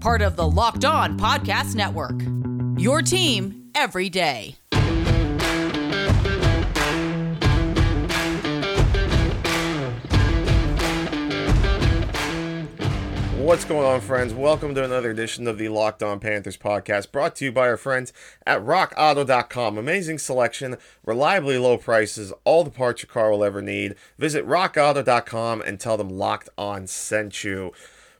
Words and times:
Part 0.00 0.22
of 0.22 0.36
the 0.36 0.48
Locked 0.48 0.84
On 0.84 1.18
Podcast 1.18 1.74
Network. 1.74 2.20
Your 2.80 3.02
team 3.02 3.70
every 3.74 4.08
day. 4.08 4.54
What's 13.38 13.64
going 13.64 13.86
on, 13.86 14.02
friends? 14.02 14.34
Welcome 14.34 14.74
to 14.74 14.84
another 14.84 15.10
edition 15.10 15.48
of 15.48 15.56
the 15.58 15.70
Locked 15.70 16.02
On 16.02 16.20
Panthers 16.20 16.58
podcast, 16.58 17.10
brought 17.10 17.34
to 17.36 17.46
you 17.46 17.50
by 17.50 17.66
our 17.66 17.78
friends 17.78 18.12
at 18.46 18.60
RockAuto.com. 18.60 19.78
Amazing 19.78 20.18
selection, 20.18 20.76
reliably 21.04 21.56
low 21.56 21.78
prices, 21.78 22.32
all 22.44 22.62
the 22.62 22.70
parts 22.70 23.02
your 23.02 23.08
car 23.08 23.30
will 23.30 23.42
ever 23.42 23.62
need. 23.62 23.94
Visit 24.18 24.46
RockAuto.com 24.46 25.62
and 25.62 25.80
tell 25.80 25.96
them 25.96 26.10
Locked 26.10 26.50
On 26.58 26.86
sent 26.86 27.42
you. 27.42 27.72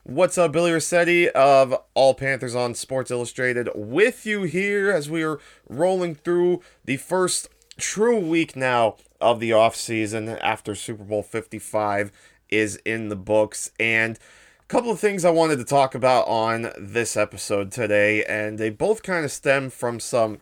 What's 0.09 0.39
up, 0.39 0.53
Billy 0.53 0.71
Riccette 0.71 1.27
of 1.33 1.83
All 1.93 2.15
Panthers 2.15 2.55
on 2.55 2.73
Sports 2.73 3.11
Illustrated, 3.11 3.69
with 3.75 4.25
you 4.25 4.41
here 4.41 4.89
as 4.89 5.07
we 5.07 5.21
are 5.21 5.37
rolling 5.69 6.15
through 6.15 6.63
the 6.83 6.97
first 6.97 7.47
true 7.77 8.17
week 8.17 8.55
now 8.55 8.95
of 9.21 9.39
the 9.39 9.51
offseason 9.51 10.39
after 10.41 10.73
Super 10.73 11.03
Bowl 11.03 11.21
55 11.21 12.11
is 12.49 12.77
in 12.77 13.09
the 13.09 13.15
books. 13.15 13.69
And 13.79 14.17
a 14.17 14.65
couple 14.67 14.89
of 14.89 14.99
things 14.99 15.23
I 15.23 15.29
wanted 15.29 15.57
to 15.57 15.63
talk 15.63 15.93
about 15.93 16.27
on 16.27 16.71
this 16.75 17.15
episode 17.15 17.71
today, 17.71 18.23
and 18.23 18.57
they 18.57 18.71
both 18.71 19.03
kind 19.03 19.23
of 19.23 19.31
stem 19.31 19.69
from 19.69 19.99
some 19.99 20.39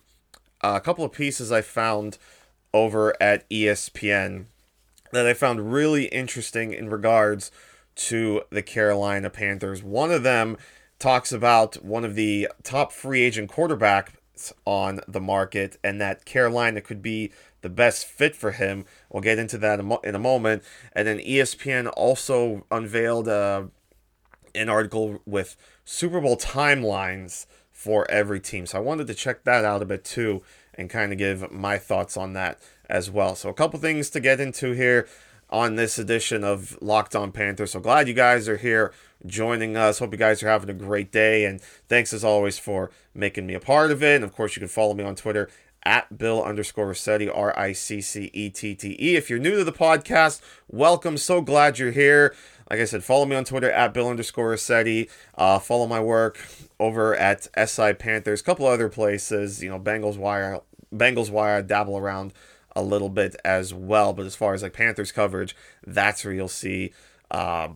a 0.63 0.67
uh, 0.67 0.79
couple 0.79 1.03
of 1.03 1.11
pieces 1.11 1.51
I 1.51 1.59
found 1.59 2.17
over 2.73 3.21
at 3.21 3.47
ESPN 3.49 4.45
that 5.11 5.27
I 5.27 5.33
found 5.33 5.73
really 5.73 6.05
interesting 6.05 6.71
in 6.71 6.89
regards 6.89 7.51
to 7.97 8.43
the 8.49 8.61
Carolina 8.61 9.29
Panthers. 9.29 9.83
One 9.83 10.11
of 10.11 10.23
them 10.23 10.57
talks 10.99 11.31
about 11.31 11.83
one 11.83 12.05
of 12.05 12.15
the 12.15 12.49
top 12.63 12.91
free 12.91 13.21
agent 13.21 13.51
quarterbacks 13.51 14.53
on 14.65 15.01
the 15.07 15.19
market 15.19 15.77
and 15.83 15.99
that 15.99 16.25
Carolina 16.25 16.81
could 16.81 17.01
be 17.01 17.31
the 17.61 17.69
best 17.69 18.05
fit 18.05 18.35
for 18.35 18.51
him. 18.51 18.85
We'll 19.11 19.23
get 19.23 19.39
into 19.39 19.57
that 19.59 19.79
in 19.79 20.15
a 20.15 20.19
moment. 20.19 20.63
And 20.93 21.07
then 21.07 21.19
ESPN 21.19 21.91
also 21.95 22.65
unveiled 22.71 23.27
a 23.27 23.69
an 24.55 24.69
article 24.69 25.21
with 25.25 25.55
Super 25.85 26.19
Bowl 26.19 26.35
timelines 26.35 27.45
for 27.71 28.09
every 28.09 28.39
team. 28.39 28.65
So 28.65 28.79
I 28.79 28.81
wanted 28.81 29.07
to 29.07 29.13
check 29.13 29.43
that 29.43 29.63
out 29.63 29.83
a 29.83 29.85
bit 29.85 30.03
too 30.03 30.41
and 30.73 30.89
kind 30.89 31.11
of 31.11 31.17
give 31.17 31.51
my 31.51 31.77
thoughts 31.77 32.17
on 32.17 32.33
that 32.33 32.59
as 32.89 33.11
well. 33.11 33.35
So 33.35 33.49
a 33.49 33.53
couple 33.53 33.79
things 33.79 34.09
to 34.11 34.19
get 34.19 34.39
into 34.39 34.71
here 34.71 35.07
on 35.49 35.75
this 35.75 35.97
edition 35.97 36.43
of 36.43 36.77
Locked 36.81 37.15
On 37.15 37.31
Panthers. 37.31 37.71
So 37.71 37.79
glad 37.79 38.07
you 38.07 38.13
guys 38.13 38.49
are 38.49 38.57
here 38.57 38.93
joining 39.25 39.77
us. 39.77 39.99
Hope 39.99 40.11
you 40.11 40.17
guys 40.17 40.43
are 40.43 40.49
having 40.49 40.69
a 40.69 40.73
great 40.73 41.11
day. 41.11 41.45
And 41.45 41.61
thanks 41.87 42.13
as 42.13 42.23
always 42.23 42.59
for 42.59 42.91
making 43.13 43.47
me 43.47 43.53
a 43.53 43.59
part 43.59 43.91
of 43.91 44.03
it. 44.03 44.15
And 44.15 44.23
of 44.23 44.33
course, 44.33 44.55
you 44.55 44.59
can 44.59 44.69
follow 44.69 44.93
me 44.93 45.03
on 45.03 45.15
Twitter 45.15 45.49
at 45.83 46.17
Bill 46.17 46.43
underscore 46.43 46.87
Riccette, 46.87 47.31
R 47.33 47.57
I 47.57 47.71
C 47.71 48.01
C 48.01 48.29
E 48.33 48.49
T 48.49 48.75
T 48.75 48.97
E. 48.99 49.15
If 49.15 49.29
you're 49.29 49.39
new 49.39 49.57
to 49.57 49.63
the 49.63 49.71
podcast, 49.71 50.41
welcome. 50.67 51.17
So 51.17 51.41
glad 51.41 51.79
you're 51.79 51.91
here. 51.91 52.35
Like 52.69 52.81
I 52.81 52.85
said, 52.85 53.05
follow 53.05 53.25
me 53.25 53.37
on 53.37 53.45
Twitter 53.45 53.71
at 53.71 53.93
Bill 53.93 54.09
underscore 54.09 54.51
Riccette. 54.51 55.09
Uh, 55.35 55.59
follow 55.59 55.87
my 55.87 56.01
work 56.01 56.45
over 56.77 57.15
at 57.15 57.47
SI 57.57 57.93
Panthers, 57.93 58.41
a 58.41 58.43
couple 58.43 58.67
other 58.67 58.89
places. 58.89 59.63
You 59.63 59.69
know, 59.69 59.79
Bengals 59.79 60.17
Wire, 60.17 60.59
Bengals 60.93 61.29
Wire. 61.29 61.61
Dabble 61.61 61.97
around 61.97 62.33
a 62.77 62.83
little 62.83 63.09
bit 63.09 63.35
as 63.43 63.73
well. 63.73 64.13
But 64.13 64.27
as 64.27 64.35
far 64.35 64.53
as 64.53 64.61
like 64.61 64.73
Panthers 64.73 65.11
coverage, 65.11 65.55
that's 65.85 66.23
where 66.23 66.33
you'll 66.33 66.47
see. 66.47 66.93
Uh, 67.31 67.69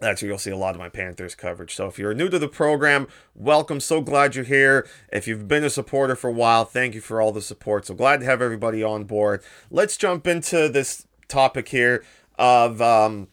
that's 0.00 0.22
where 0.22 0.30
you'll 0.30 0.38
see 0.38 0.50
a 0.50 0.56
lot 0.56 0.74
of 0.74 0.78
my 0.78 0.88
Panthers 0.88 1.34
coverage. 1.34 1.74
So 1.74 1.86
if 1.86 1.98
you're 1.98 2.14
new 2.14 2.28
to 2.28 2.38
the 2.38 2.48
program, 2.48 3.06
welcome. 3.34 3.80
So 3.80 4.00
glad 4.00 4.34
you're 4.34 4.44
here. 4.44 4.88
If 5.12 5.28
you've 5.28 5.46
been 5.46 5.64
a 5.64 5.70
supporter 5.70 6.16
for 6.16 6.30
a 6.30 6.32
while, 6.32 6.64
thank 6.64 6.94
you 6.94 7.00
for 7.00 7.20
all 7.20 7.32
the 7.32 7.42
support. 7.42 7.86
So 7.86 7.94
glad 7.94 8.20
to 8.20 8.26
have 8.26 8.40
everybody 8.40 8.82
on 8.82 9.04
board. 9.04 9.42
Let's 9.70 9.96
jump 9.96 10.26
into 10.26 10.68
this 10.68 11.06
topic 11.26 11.68
here 11.68 12.04
of 12.38 12.80
um, 12.80 13.28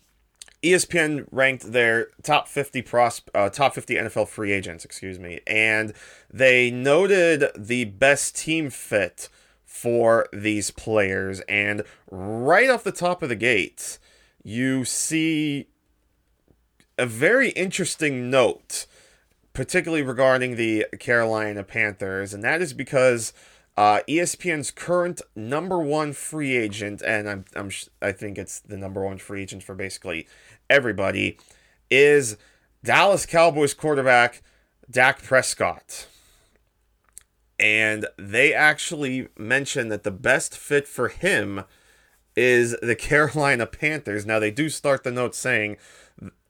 ESPN 0.61 1.27
ranked 1.31 1.71
their 1.71 2.07
top 2.23 2.47
50 2.47 2.81
pros, 2.81 3.21
uh, 3.33 3.49
top 3.49 3.75
50 3.75 3.95
NFL 3.95 4.27
free 4.27 4.51
agents, 4.51 4.83
excuse 4.83 5.19
me, 5.19 5.39
and 5.45 5.93
they 6.33 6.71
noted 6.71 7.45
the 7.55 7.85
best 7.85 8.35
team 8.35 8.69
fit 8.71 9.29
for 9.75 10.25
these 10.31 10.71
players. 10.71 11.41
And 11.49 11.83
right 12.09 12.69
off 12.69 12.85
the 12.85 12.93
top 12.93 13.21
of 13.21 13.27
the 13.27 13.35
gate, 13.35 13.99
you 14.41 14.85
see 14.85 15.67
a 16.97 17.05
very 17.05 17.49
interesting 17.49 18.29
note, 18.29 18.85
particularly 19.51 20.01
regarding 20.01 20.55
the 20.55 20.85
Carolina 20.97 21.61
Panthers, 21.61 22.33
and 22.33 22.41
that 22.41 22.61
is 22.61 22.71
because 22.71 23.33
uh, 23.75 23.99
ESPN's 24.07 24.71
current 24.71 25.21
number 25.35 25.77
one 25.79 26.13
free 26.13 26.55
agent, 26.55 27.01
and 27.01 27.29
I'm, 27.29 27.45
I'm 27.53 27.69
I 28.01 28.13
think 28.13 28.37
it's 28.37 28.61
the 28.61 28.77
number 28.77 29.03
one 29.03 29.17
free 29.17 29.41
agent 29.41 29.61
for 29.61 29.75
basically 29.75 30.25
everybody, 30.69 31.37
is 31.89 32.37
Dallas 32.81 33.25
Cowboys 33.25 33.73
quarterback 33.73 34.41
Dak 34.89 35.21
Prescott. 35.21 36.07
And 37.59 38.07
they 38.17 38.53
actually 38.53 39.29
mentioned 39.37 39.91
that 39.91 40.03
the 40.03 40.11
best 40.11 40.57
fit 40.57 40.87
for 40.87 41.07
him 41.07 41.63
is 42.35 42.75
the 42.81 42.95
Carolina 42.99 43.65
Panthers. 43.65 44.25
Now, 44.25 44.39
they 44.39 44.51
do 44.51 44.69
start 44.69 45.03
the 45.03 45.11
note 45.11 45.35
saying, 45.35 45.77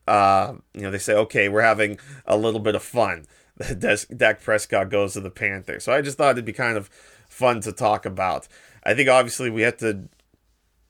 uh, 0.07 0.53
you 0.73 0.81
know, 0.81 0.91
they 0.91 0.97
say, 0.97 1.13
okay, 1.13 1.49
we're 1.49 1.61
having 1.61 1.97
a 2.25 2.37
little 2.37 2.59
bit 2.59 2.75
of 2.75 2.83
fun. 2.83 3.25
Dak 4.17 4.41
Prescott 4.41 4.89
goes 4.89 5.13
to 5.13 5.21
the 5.21 5.31
Panthers. 5.31 5.83
So 5.83 5.93
I 5.93 6.01
just 6.01 6.17
thought 6.17 6.31
it'd 6.31 6.45
be 6.45 6.53
kind 6.53 6.77
of 6.77 6.89
fun 7.29 7.61
to 7.61 7.71
talk 7.71 8.05
about. 8.05 8.47
I 8.83 8.93
think 8.93 9.09
obviously 9.09 9.49
we 9.49 9.63
have 9.63 9.77
to 9.77 10.09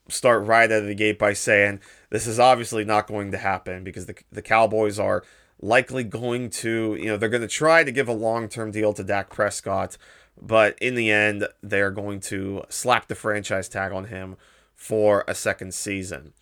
start 0.09 0.45
right 0.45 0.71
out 0.71 0.83
of 0.83 0.87
the 0.87 0.95
gate 0.95 1.17
by 1.17 1.33
saying 1.33 1.79
this 2.09 2.27
is 2.27 2.39
obviously 2.39 2.83
not 2.83 3.07
going 3.07 3.31
to 3.31 3.37
happen 3.37 3.83
because 3.83 4.05
the, 4.05 4.15
the 4.31 4.41
Cowboys 4.41 4.99
are 4.99 5.23
likely 5.61 6.03
going 6.03 6.49
to, 6.49 6.95
you 6.99 7.05
know, 7.05 7.17
they're 7.17 7.29
going 7.29 7.41
to 7.41 7.47
try 7.47 7.83
to 7.83 7.91
give 7.91 8.07
a 8.07 8.13
long 8.13 8.47
term 8.47 8.71
deal 8.71 8.93
to 8.93 9.03
Dak 9.03 9.29
Prescott, 9.29 9.97
but 10.41 10.77
in 10.79 10.95
the 10.95 11.11
end, 11.11 11.47
they're 11.61 11.91
going 11.91 12.19
to 12.21 12.63
slap 12.69 13.07
the 13.07 13.15
franchise 13.15 13.69
tag 13.69 13.91
on 13.91 14.05
him 14.05 14.35
for 14.73 15.23
a 15.27 15.35
second 15.35 15.73
season. 15.73 16.33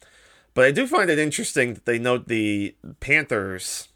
But 0.54 0.66
I 0.66 0.72
do 0.72 0.86
find 0.88 1.10
it 1.10 1.20
interesting 1.20 1.74
that 1.74 1.86
they 1.86 2.00
note 2.00 2.28
the 2.28 2.76
Panthers 3.00 3.90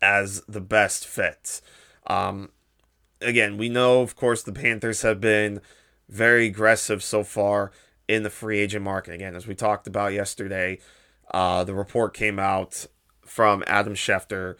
as 0.00 0.42
the 0.48 0.60
best 0.60 1.06
fit. 1.06 1.60
Um, 2.06 2.50
again, 3.20 3.58
we 3.58 3.68
know, 3.68 4.00
of 4.00 4.16
course, 4.16 4.42
the 4.42 4.52
Panthers 4.52 5.02
have 5.02 5.20
been 5.20 5.60
very 6.08 6.46
aggressive 6.46 7.02
so 7.02 7.22
far 7.22 7.72
in 8.08 8.22
the 8.22 8.30
free 8.30 8.58
agent 8.58 8.84
market. 8.84 9.14
Again, 9.14 9.36
as 9.36 9.46
we 9.46 9.54
talked 9.54 9.86
about 9.86 10.12
yesterday, 10.12 10.78
uh, 11.30 11.64
the 11.64 11.74
report 11.74 12.14
came 12.14 12.38
out 12.38 12.86
from 13.30 13.62
Adam 13.68 13.94
Schefter 13.94 14.56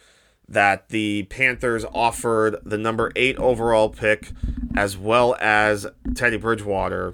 that 0.47 0.87
the 0.89 1.23
Panthers 1.23 1.83
offered 1.93 2.55
the 2.63 2.77
number 2.77 3.11
eight 3.17 3.37
overall 3.37 3.89
pick 3.89 4.31
as 4.75 4.97
well 4.97 5.35
as 5.41 5.85
Teddy 6.15 6.37
Bridgewater 6.37 7.13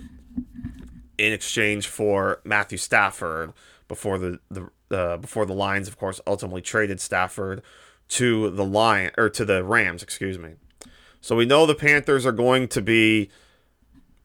in 1.17 1.33
exchange 1.33 1.87
for 1.87 2.41
Matthew 2.43 2.77
Stafford 2.77 3.53
before 3.87 4.19
the 4.19 4.39
the 4.51 4.69
uh, 4.95 5.17
before 5.17 5.45
the 5.45 5.53
Lions, 5.53 5.87
of 5.87 5.97
course, 5.97 6.21
ultimately 6.27 6.61
traded 6.61 7.01
Stafford 7.01 7.61
to 8.09 8.51
the 8.51 8.63
Lion 8.63 9.11
or 9.17 9.27
to 9.29 9.43
the 9.43 9.63
Rams, 9.63 10.03
excuse 10.03 10.37
me. 10.37 10.51
So 11.19 11.35
we 11.35 11.45
know 11.45 11.65
the 11.65 11.75
Panthers 11.75 12.25
are 12.25 12.31
going 12.31 12.67
to 12.69 12.81
be 12.81 13.29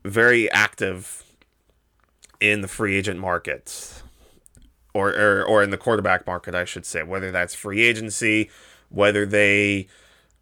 very 0.05 0.51
active 0.53 1.25
in 2.41 2.61
the 2.61 2.69
free 2.69 2.97
agent 2.97 3.19
market, 3.19 4.02
or, 4.95 5.11
or 5.11 5.45
or 5.45 5.63
in 5.63 5.71
the 5.71 5.79
quarterback 5.79 6.27
market, 6.27 6.55
I 6.55 6.65
should 6.65 6.87
say. 6.87 7.03
Whether 7.03 7.31
that's 7.31 7.55
free 7.55 7.83
agency, 7.83 8.51
whether 8.89 9.27
they 9.27 9.89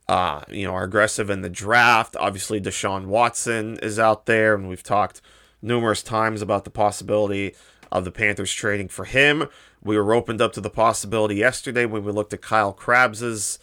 uh, 0.09 0.43
you 0.49 0.67
know 0.67 0.75
are 0.75 0.85
aggressive 0.85 1.31
in 1.31 1.43
the 1.43 1.51
draft. 1.51 2.17
Obviously, 2.19 2.61
Deshaun 2.61 3.07
Watson 3.07 3.79
is 3.83 3.99
out 3.99 4.27
there, 4.27 4.55
and 4.55 4.69
we've 4.69 4.83
talked 4.83 5.21
numerous 5.63 6.03
times 6.03 6.43
about 6.43 6.65
the 6.65 6.71
possibility 6.71 7.55
of 7.93 8.05
the 8.05 8.11
Panthers 8.11 8.53
trading 8.53 8.89
for 8.89 9.05
him. 9.05 9.49
We 9.83 9.97
were 9.97 10.15
opened 10.15 10.41
up 10.41 10.53
to 10.55 10.61
the 10.61 10.71
possibility 10.71 11.37
yesterday 11.37 11.87
when 11.87 12.05
we 12.05 12.13
looked 12.13 12.33
at 12.33 12.43
Kyle 12.43 12.73
Crabbs's 12.73 13.59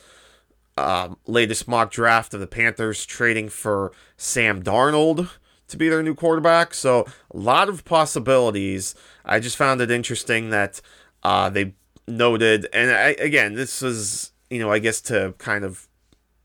um, 0.77 1.17
latest 1.25 1.67
mock 1.67 1.91
draft 1.91 2.33
of 2.33 2.39
the 2.39 2.47
Panthers 2.47 3.05
trading 3.05 3.49
for 3.49 3.91
Sam 4.15 4.63
Darnold 4.63 5.29
to 5.67 5.77
be 5.77 5.89
their 5.89 6.03
new 6.03 6.15
quarterback. 6.15 6.73
So 6.73 7.05
a 7.31 7.37
lot 7.37 7.69
of 7.69 7.85
possibilities. 7.85 8.95
I 9.25 9.39
just 9.39 9.57
found 9.57 9.81
it 9.81 9.91
interesting 9.91 10.49
that 10.49 10.81
uh, 11.23 11.49
they 11.49 11.73
noted, 12.07 12.67
and 12.73 12.91
I, 12.91 13.09
again, 13.19 13.55
this 13.55 13.81
is 13.81 14.31
you 14.49 14.59
know 14.59 14.71
I 14.71 14.79
guess 14.79 15.01
to 15.01 15.33
kind 15.37 15.63
of 15.63 15.87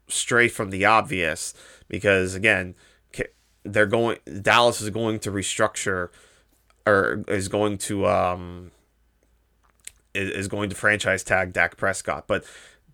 stray 0.08 0.48
from 0.48 0.70
the 0.70 0.84
obvious 0.84 1.54
because 1.88 2.34
again 2.34 2.74
they're 3.64 3.86
going 3.86 4.18
Dallas 4.40 4.80
is 4.80 4.90
going 4.90 5.18
to 5.20 5.30
restructure 5.30 6.08
or 6.86 7.24
is 7.28 7.48
going 7.48 7.78
to 7.78 8.06
um 8.06 8.70
is 10.14 10.48
going 10.48 10.68
to 10.68 10.76
franchise 10.76 11.22
tag 11.22 11.52
Dak 11.52 11.76
Prescott. 11.76 12.26
But 12.26 12.44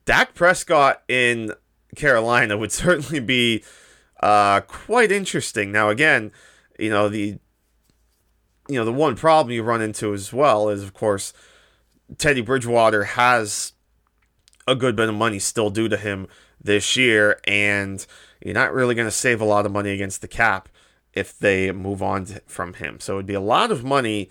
Dak 0.05 0.35
Prescott 0.35 1.03
in 1.09 1.53
Carolina 1.97 2.57
would 2.57 2.73
certainly 2.85 3.21
be 3.21 3.65
uh, 4.21 4.61
quite 4.61 5.13
interesting. 5.13 5.73
Now, 5.73 5.91
again, 5.91 6.33
you 6.79 6.91
know 6.91 7.09
the 7.09 7.39
you 8.69 8.75
know 8.75 8.85
the 8.85 8.93
one 8.93 9.17
problem 9.17 9.53
you 9.53 9.63
run 9.63 9.83
into 9.83 10.13
as 10.15 10.33
well 10.33 10.69
is, 10.69 10.83
of 10.83 10.95
course, 10.95 11.33
Teddy 12.17 12.41
Bridgewater 12.41 13.05
has 13.05 13.73
a 14.67 14.75
good 14.75 14.97
bit 14.97 15.09
of 15.09 15.15
money 15.15 15.39
still 15.39 15.71
due 15.71 15.89
to 15.89 15.97
him 15.97 16.29
this 16.63 16.97
year, 16.97 17.41
and 17.45 18.07
you're 18.45 18.55
not 18.55 18.73
really 18.73 18.95
going 18.95 19.09
to 19.09 19.13
save 19.13 19.41
a 19.41 19.45
lot 19.45 19.67
of 19.67 19.73
money 19.73 19.91
against 19.91 20.21
the 20.21 20.29
cap 20.29 20.69
if 21.15 21.39
they 21.39 21.73
move 21.73 22.03
on 22.03 22.27
from 22.47 22.75
him. 22.75 23.01
So 23.01 23.15
it'd 23.15 23.27
be 23.27 23.35
a 23.35 23.41
lot 23.41 23.71
of 23.73 23.85
money 23.85 24.29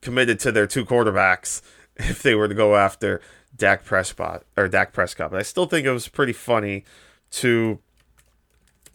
committed 0.00 0.38
to 0.40 0.52
their 0.52 0.66
two 0.66 0.84
quarterbacks 0.84 1.60
if 1.96 2.22
they 2.22 2.34
were 2.34 2.48
to 2.48 2.54
go 2.54 2.76
after 2.76 3.20
Dak 3.54 3.84
Prescott 3.84 4.44
or 4.56 4.68
Dak 4.68 4.92
Prescott. 4.92 5.30
But 5.30 5.40
I 5.40 5.42
still 5.42 5.66
think 5.66 5.86
it 5.86 5.92
was 5.92 6.08
pretty 6.08 6.32
funny 6.32 6.84
to 7.32 7.80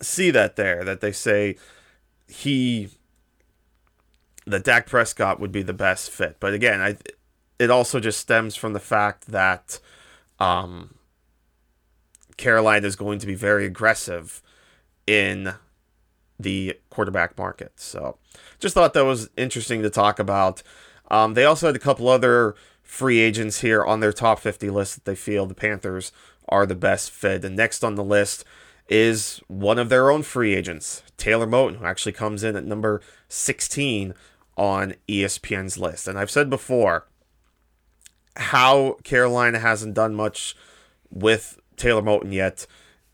see 0.02 0.32
that 0.32 0.56
there 0.56 0.84
that 0.84 1.02
they 1.02 1.12
say 1.12 1.56
he 2.28 2.90
that 4.46 4.64
Dak 4.64 4.88
Prescott 4.88 5.40
would 5.40 5.52
be 5.52 5.64
the 5.64 5.74
best 5.74 6.12
fit. 6.12 6.38
But 6.40 6.54
again, 6.54 6.82
I 6.82 6.98
it 7.58 7.70
also 7.70 8.00
just 8.00 8.20
stems 8.20 8.56
from 8.56 8.74
the 8.74 8.80
fact 8.80 9.28
that 9.28 9.80
um, 10.40 10.96
Carolina 12.38 12.86
is 12.86 12.96
going 12.96 13.20
to 13.20 13.28
be 13.28 13.36
very 13.36 13.66
aggressive 13.66 14.42
in 15.08 15.54
the 16.38 16.78
quarterback 16.90 17.38
market. 17.38 17.74
So 17.78 18.18
just 18.60 18.74
thought 18.74 18.94
that 18.94 19.06
was 19.06 19.30
interesting 19.38 19.82
to 19.84 19.90
talk 19.90 20.20
about. 20.20 20.62
Um, 21.10 21.34
they 21.34 21.46
also 21.46 21.68
had 21.68 21.76
a 21.76 21.80
couple 21.80 22.10
other 22.10 22.56
free 22.82 23.20
agents 23.20 23.62
here 23.62 23.84
on 23.84 24.00
their 24.00 24.12
top 24.12 24.40
50 24.40 24.70
list 24.70 24.96
that 24.96 25.06
they 25.06 25.16
feel 25.16 25.46
the 25.46 25.54
Panthers 25.54 26.12
are 26.50 26.66
the 26.66 26.76
best 26.76 27.12
fit. 27.12 27.46
And 27.46 27.56
next 27.56 27.84
on 27.84 27.96
the 27.96 28.04
list 28.04 28.44
is 28.88 29.42
one 29.48 29.80
of 29.80 29.90
their 29.90 30.12
own 30.12 30.22
free 30.24 30.54
agents, 30.54 31.04
Taylor 31.18 31.48
Moton, 31.48 31.78
who 31.78 31.86
actually 31.86 32.12
comes 32.12 32.44
in 32.44 32.56
at 32.56 32.66
number 32.66 33.02
16 33.30 34.14
on 34.58 34.96
ESPN's 35.08 35.78
list. 35.78 36.08
And 36.08 36.18
I've 36.18 36.32
said 36.32 36.50
before 36.50 37.08
how 38.38 38.98
Carolina 39.04 39.60
hasn't 39.60 39.94
done 39.94 40.14
much 40.14 40.56
with 41.10 41.60
Taylor 41.78 42.02
Moton 42.02 42.34
yet 42.34 42.68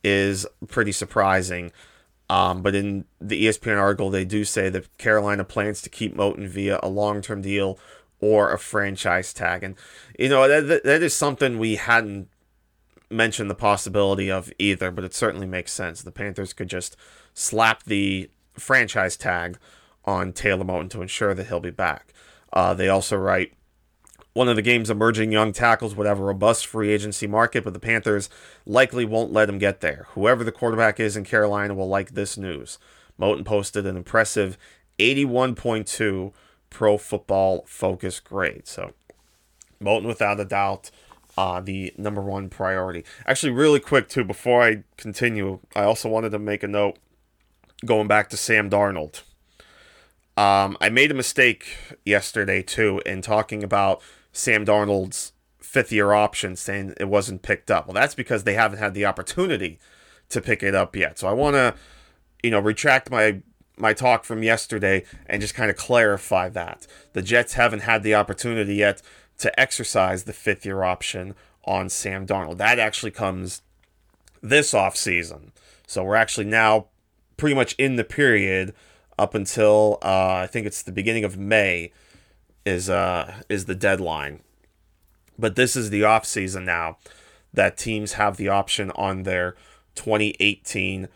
is 0.03 0.45
pretty 0.67 0.91
surprising. 0.91 1.71
Um, 2.29 2.61
but 2.61 2.75
in 2.75 3.05
the 3.19 3.45
ESPN 3.45 3.77
article, 3.77 4.09
they 4.09 4.25
do 4.25 4.45
say 4.45 4.69
that 4.69 4.97
Carolina 4.97 5.43
plans 5.43 5.81
to 5.81 5.89
keep 5.89 6.15
Moton 6.15 6.47
via 6.47 6.79
a 6.81 6.89
long 6.89 7.21
term 7.21 7.41
deal 7.41 7.77
or 8.19 8.51
a 8.51 8.59
franchise 8.59 9.33
tag. 9.33 9.63
And, 9.63 9.75
you 10.17 10.29
know, 10.29 10.47
that, 10.47 10.83
that 10.83 11.03
is 11.03 11.13
something 11.13 11.59
we 11.59 11.75
hadn't 11.75 12.29
mentioned 13.11 13.49
the 13.49 13.55
possibility 13.55 14.31
of 14.31 14.51
either, 14.57 14.91
but 14.91 15.03
it 15.03 15.13
certainly 15.13 15.47
makes 15.47 15.71
sense. 15.71 16.01
The 16.01 16.11
Panthers 16.11 16.53
could 16.53 16.69
just 16.69 16.95
slap 17.33 17.83
the 17.83 18.29
franchise 18.53 19.17
tag 19.17 19.57
on 20.05 20.33
Taylor 20.33 20.65
Moton 20.65 20.89
to 20.91 21.01
ensure 21.01 21.33
that 21.33 21.47
he'll 21.47 21.59
be 21.59 21.71
back. 21.71 22.13
Uh, 22.53 22.73
they 22.73 22.89
also 22.89 23.17
write 23.17 23.53
one 24.33 24.47
of 24.47 24.55
the 24.55 24.61
game's 24.61 24.89
emerging 24.89 25.31
young 25.31 25.51
tackles 25.51 25.95
would 25.95 26.07
have 26.07 26.19
a 26.19 26.23
robust 26.23 26.65
free 26.65 26.91
agency 26.91 27.27
market, 27.27 27.63
but 27.63 27.73
the 27.73 27.79
Panthers 27.79 28.29
likely 28.65 29.03
won't 29.03 29.33
let 29.33 29.49
him 29.49 29.57
get 29.57 29.81
there. 29.81 30.07
Whoever 30.11 30.43
the 30.43 30.51
quarterback 30.51 30.99
is 30.99 31.17
in 31.17 31.25
Carolina 31.25 31.73
will 31.73 31.89
like 31.89 32.11
this 32.11 32.37
news. 32.37 32.77
Moton 33.19 33.45
posted 33.45 33.85
an 33.85 33.97
impressive 33.97 34.57
81.2 34.99 36.31
pro 36.69 36.97
football 36.97 37.65
focus 37.67 38.19
grade. 38.19 38.67
So, 38.67 38.93
Moton, 39.81 40.07
without 40.07 40.39
a 40.39 40.45
doubt, 40.45 40.91
uh, 41.37 41.61
the 41.61 41.93
number 41.97 42.21
one 42.21 42.49
priority. 42.49 43.03
Actually, 43.25 43.51
really 43.51 43.79
quick, 43.79 44.09
too, 44.09 44.23
before 44.23 44.61
I 44.61 44.83
continue, 44.97 45.59
I 45.75 45.83
also 45.83 46.09
wanted 46.09 46.31
to 46.31 46.39
make 46.39 46.63
a 46.63 46.67
note 46.67 46.97
going 47.85 48.07
back 48.07 48.29
to 48.29 48.37
Sam 48.37 48.69
Darnold. 48.69 49.21
Um, 50.37 50.77
I 50.79 50.89
made 50.89 51.11
a 51.11 51.15
mistake 51.15 51.97
yesterday, 52.05 52.61
too, 52.61 53.01
in 53.05 53.21
talking 53.21 53.63
about 53.63 54.01
Sam 54.31 54.65
Darnold's 54.65 55.33
fifth 55.59 55.91
year 55.91 56.11
option 56.11 56.55
saying 56.55 56.93
it 56.99 57.07
wasn't 57.07 57.41
picked 57.41 57.71
up. 57.71 57.87
Well, 57.87 57.93
that's 57.93 58.15
because 58.15 58.43
they 58.43 58.55
haven't 58.55 58.79
had 58.79 58.93
the 58.93 59.05
opportunity 59.05 59.79
to 60.29 60.41
pick 60.41 60.63
it 60.63 60.75
up 60.75 60.95
yet. 60.95 61.17
So 61.17 61.27
I 61.27 61.33
want 61.33 61.55
to, 61.55 61.75
you 62.43 62.51
know, 62.51 62.59
retract 62.59 63.09
my 63.09 63.41
my 63.77 63.93
talk 63.93 64.25
from 64.25 64.43
yesterday 64.43 65.03
and 65.25 65.41
just 65.41 65.55
kind 65.55 65.69
of 65.71 65.77
clarify 65.77 66.49
that. 66.49 66.85
The 67.13 67.21
Jets 67.21 67.53
haven't 67.53 67.81
had 67.81 68.03
the 68.03 68.13
opportunity 68.13 68.75
yet 68.75 69.01
to 69.41 69.59
exercise 69.59 70.23
the 70.23 70.33
fifth 70.33 70.65
year 70.65 70.83
option 70.83 71.35
on 71.65 71.89
Sam 71.89 72.25
Darnold. 72.25 72.57
That 72.57 72.79
actually 72.79 73.11
comes 73.11 73.61
this 74.41 74.73
off 74.73 74.95
season. 74.95 75.51
So 75.87 76.03
we're 76.03 76.15
actually 76.15 76.45
now 76.45 76.87
pretty 77.37 77.55
much 77.55 77.73
in 77.73 77.95
the 77.95 78.03
period 78.03 78.73
up 79.17 79.35
until 79.35 79.97
uh, 80.03 80.41
I 80.43 80.47
think 80.47 80.67
it's 80.67 80.83
the 80.83 80.91
beginning 80.91 81.23
of 81.23 81.37
May 81.37 81.91
is 82.65 82.89
uh 82.89 83.33
is 83.49 83.65
the 83.65 83.75
deadline. 83.75 84.41
But 85.37 85.55
this 85.55 85.75
is 85.75 85.89
the 85.89 86.03
off 86.03 86.25
season 86.25 86.65
now 86.65 86.97
that 87.51 87.77
teams 87.77 88.13
have 88.13 88.37
the 88.37 88.49
option 88.49 88.91
on 88.91 89.23
their 89.23 89.55
2018 89.95 91.07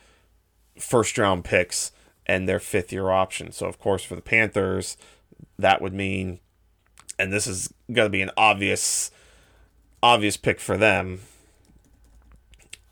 first 0.80 1.18
round 1.18 1.46
picks 1.46 1.92
and 2.26 2.50
their 2.50 2.60
fifth 2.60 2.92
year 2.92 3.12
option. 3.12 3.52
So 3.52 3.68
of 3.68 3.80
course 3.80 4.04
for 4.04 4.16
the 4.16 4.22
Panthers 4.22 4.98
that 5.60 5.82
would 5.82 5.94
mean 5.94 6.40
and 7.18 7.32
this 7.32 7.48
is 7.48 7.74
going 7.92 8.06
to 8.06 8.12
be 8.12 8.22
an 8.22 8.32
obvious 8.38 9.12
obvious 10.04 10.38
pick 10.38 10.60
for 10.60 10.78
them 10.78 11.22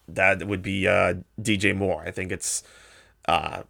that 0.07 0.45
would 0.47 0.61
be 0.61 0.87
uh, 0.87 1.15
DJ 1.39 1.75
Moore. 1.75 2.03
I 2.05 2.11
think 2.11 2.31
it's 2.31 2.63
uh, 3.27 3.63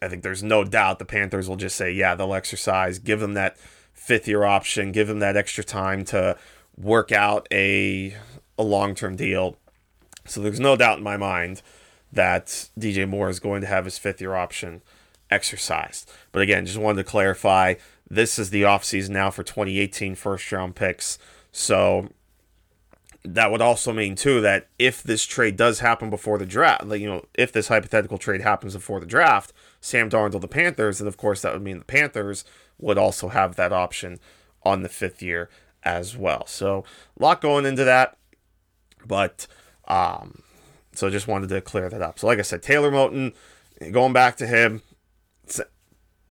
I 0.00 0.08
think 0.08 0.22
there's 0.22 0.42
no 0.42 0.64
doubt 0.64 0.98
the 0.98 1.04
Panthers 1.04 1.48
will 1.48 1.56
just 1.56 1.76
say, 1.76 1.90
yeah, 1.92 2.14
they'll 2.14 2.34
exercise, 2.34 2.98
give 2.98 3.20
them 3.20 3.34
that 3.34 3.58
fifth 3.92 4.28
year 4.28 4.44
option, 4.44 4.92
give 4.92 5.08
them 5.08 5.18
that 5.18 5.36
extra 5.36 5.64
time 5.64 6.04
to 6.06 6.36
work 6.76 7.12
out 7.12 7.48
a 7.52 8.16
a 8.58 8.62
long 8.62 8.94
term 8.94 9.16
deal. 9.16 9.56
So 10.26 10.40
there's 10.40 10.60
no 10.60 10.76
doubt 10.76 10.98
in 10.98 11.04
my 11.04 11.16
mind 11.16 11.62
that 12.12 12.68
DJ 12.78 13.08
Moore 13.08 13.28
is 13.28 13.40
going 13.40 13.60
to 13.60 13.66
have 13.66 13.84
his 13.84 13.98
fifth 13.98 14.20
year 14.20 14.34
option 14.34 14.82
exercised. 15.30 16.10
But 16.32 16.42
again, 16.42 16.66
just 16.66 16.78
wanted 16.78 17.02
to 17.02 17.10
clarify 17.10 17.74
this 18.10 18.38
is 18.38 18.50
the 18.50 18.62
offseason 18.62 19.10
now 19.10 19.30
for 19.30 19.42
2018 19.42 20.14
first 20.14 20.50
round 20.50 20.74
picks. 20.74 21.18
So 21.52 22.08
that 23.24 23.50
would 23.50 23.60
also 23.60 23.92
mean 23.92 24.14
too 24.14 24.40
that 24.40 24.68
if 24.78 25.02
this 25.02 25.24
trade 25.24 25.56
does 25.56 25.80
happen 25.80 26.10
before 26.10 26.38
the 26.38 26.46
draft, 26.46 26.84
like 26.86 27.00
you 27.00 27.08
know, 27.08 27.24
if 27.34 27.52
this 27.52 27.68
hypothetical 27.68 28.18
trade 28.18 28.40
happens 28.40 28.74
before 28.74 29.00
the 29.00 29.06
draft, 29.06 29.52
Sam 29.80 30.08
Darnold 30.08 30.40
the 30.40 30.48
Panthers, 30.48 31.00
and 31.00 31.08
of 31.08 31.16
course 31.16 31.42
that 31.42 31.52
would 31.52 31.62
mean 31.62 31.78
the 31.78 31.84
Panthers 31.84 32.44
would 32.78 32.98
also 32.98 33.28
have 33.28 33.56
that 33.56 33.72
option 33.72 34.18
on 34.62 34.82
the 34.82 34.88
fifth 34.88 35.22
year 35.22 35.50
as 35.84 36.16
well. 36.16 36.46
So 36.46 36.84
a 37.18 37.22
lot 37.22 37.40
going 37.40 37.66
into 37.66 37.84
that, 37.84 38.16
but 39.06 39.46
um, 39.86 40.42
so 40.92 41.10
just 41.10 41.28
wanted 41.28 41.48
to 41.50 41.60
clear 41.60 41.88
that 41.88 42.02
up. 42.02 42.18
So 42.18 42.26
like 42.26 42.38
I 42.38 42.42
said, 42.42 42.62
Taylor 42.62 42.90
Moton, 42.90 43.34
going 43.92 44.12
back 44.12 44.36
to 44.38 44.46
him. 44.46 44.82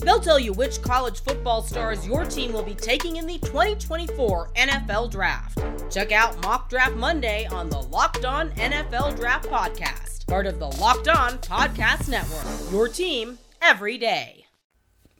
They'll 0.00 0.20
tell 0.20 0.38
you 0.38 0.52
which 0.52 0.82
college 0.82 1.22
football 1.22 1.62
stars 1.62 2.06
your 2.06 2.24
team 2.24 2.52
will 2.52 2.62
be 2.62 2.74
taking 2.74 3.16
in 3.16 3.26
the 3.26 3.38
2024 3.38 4.50
NFL 4.56 5.10
Draft. 5.10 5.62
Check 5.90 6.12
out 6.12 6.40
Mock 6.42 6.68
Draft 6.68 6.96
Monday 6.96 7.46
on 7.46 7.68
the 7.68 7.80
Locked 7.80 8.24
On 8.24 8.50
NFL 8.50 9.16
Draft 9.16 9.48
Podcast, 9.48 10.26
part 10.26 10.46
of 10.46 10.58
the 10.58 10.68
Locked 10.68 11.08
On 11.08 11.38
Podcast 11.38 12.08
Network. 12.08 12.72
Your 12.72 12.88
team 12.88 13.38
every 13.60 13.98
day. 13.98 14.46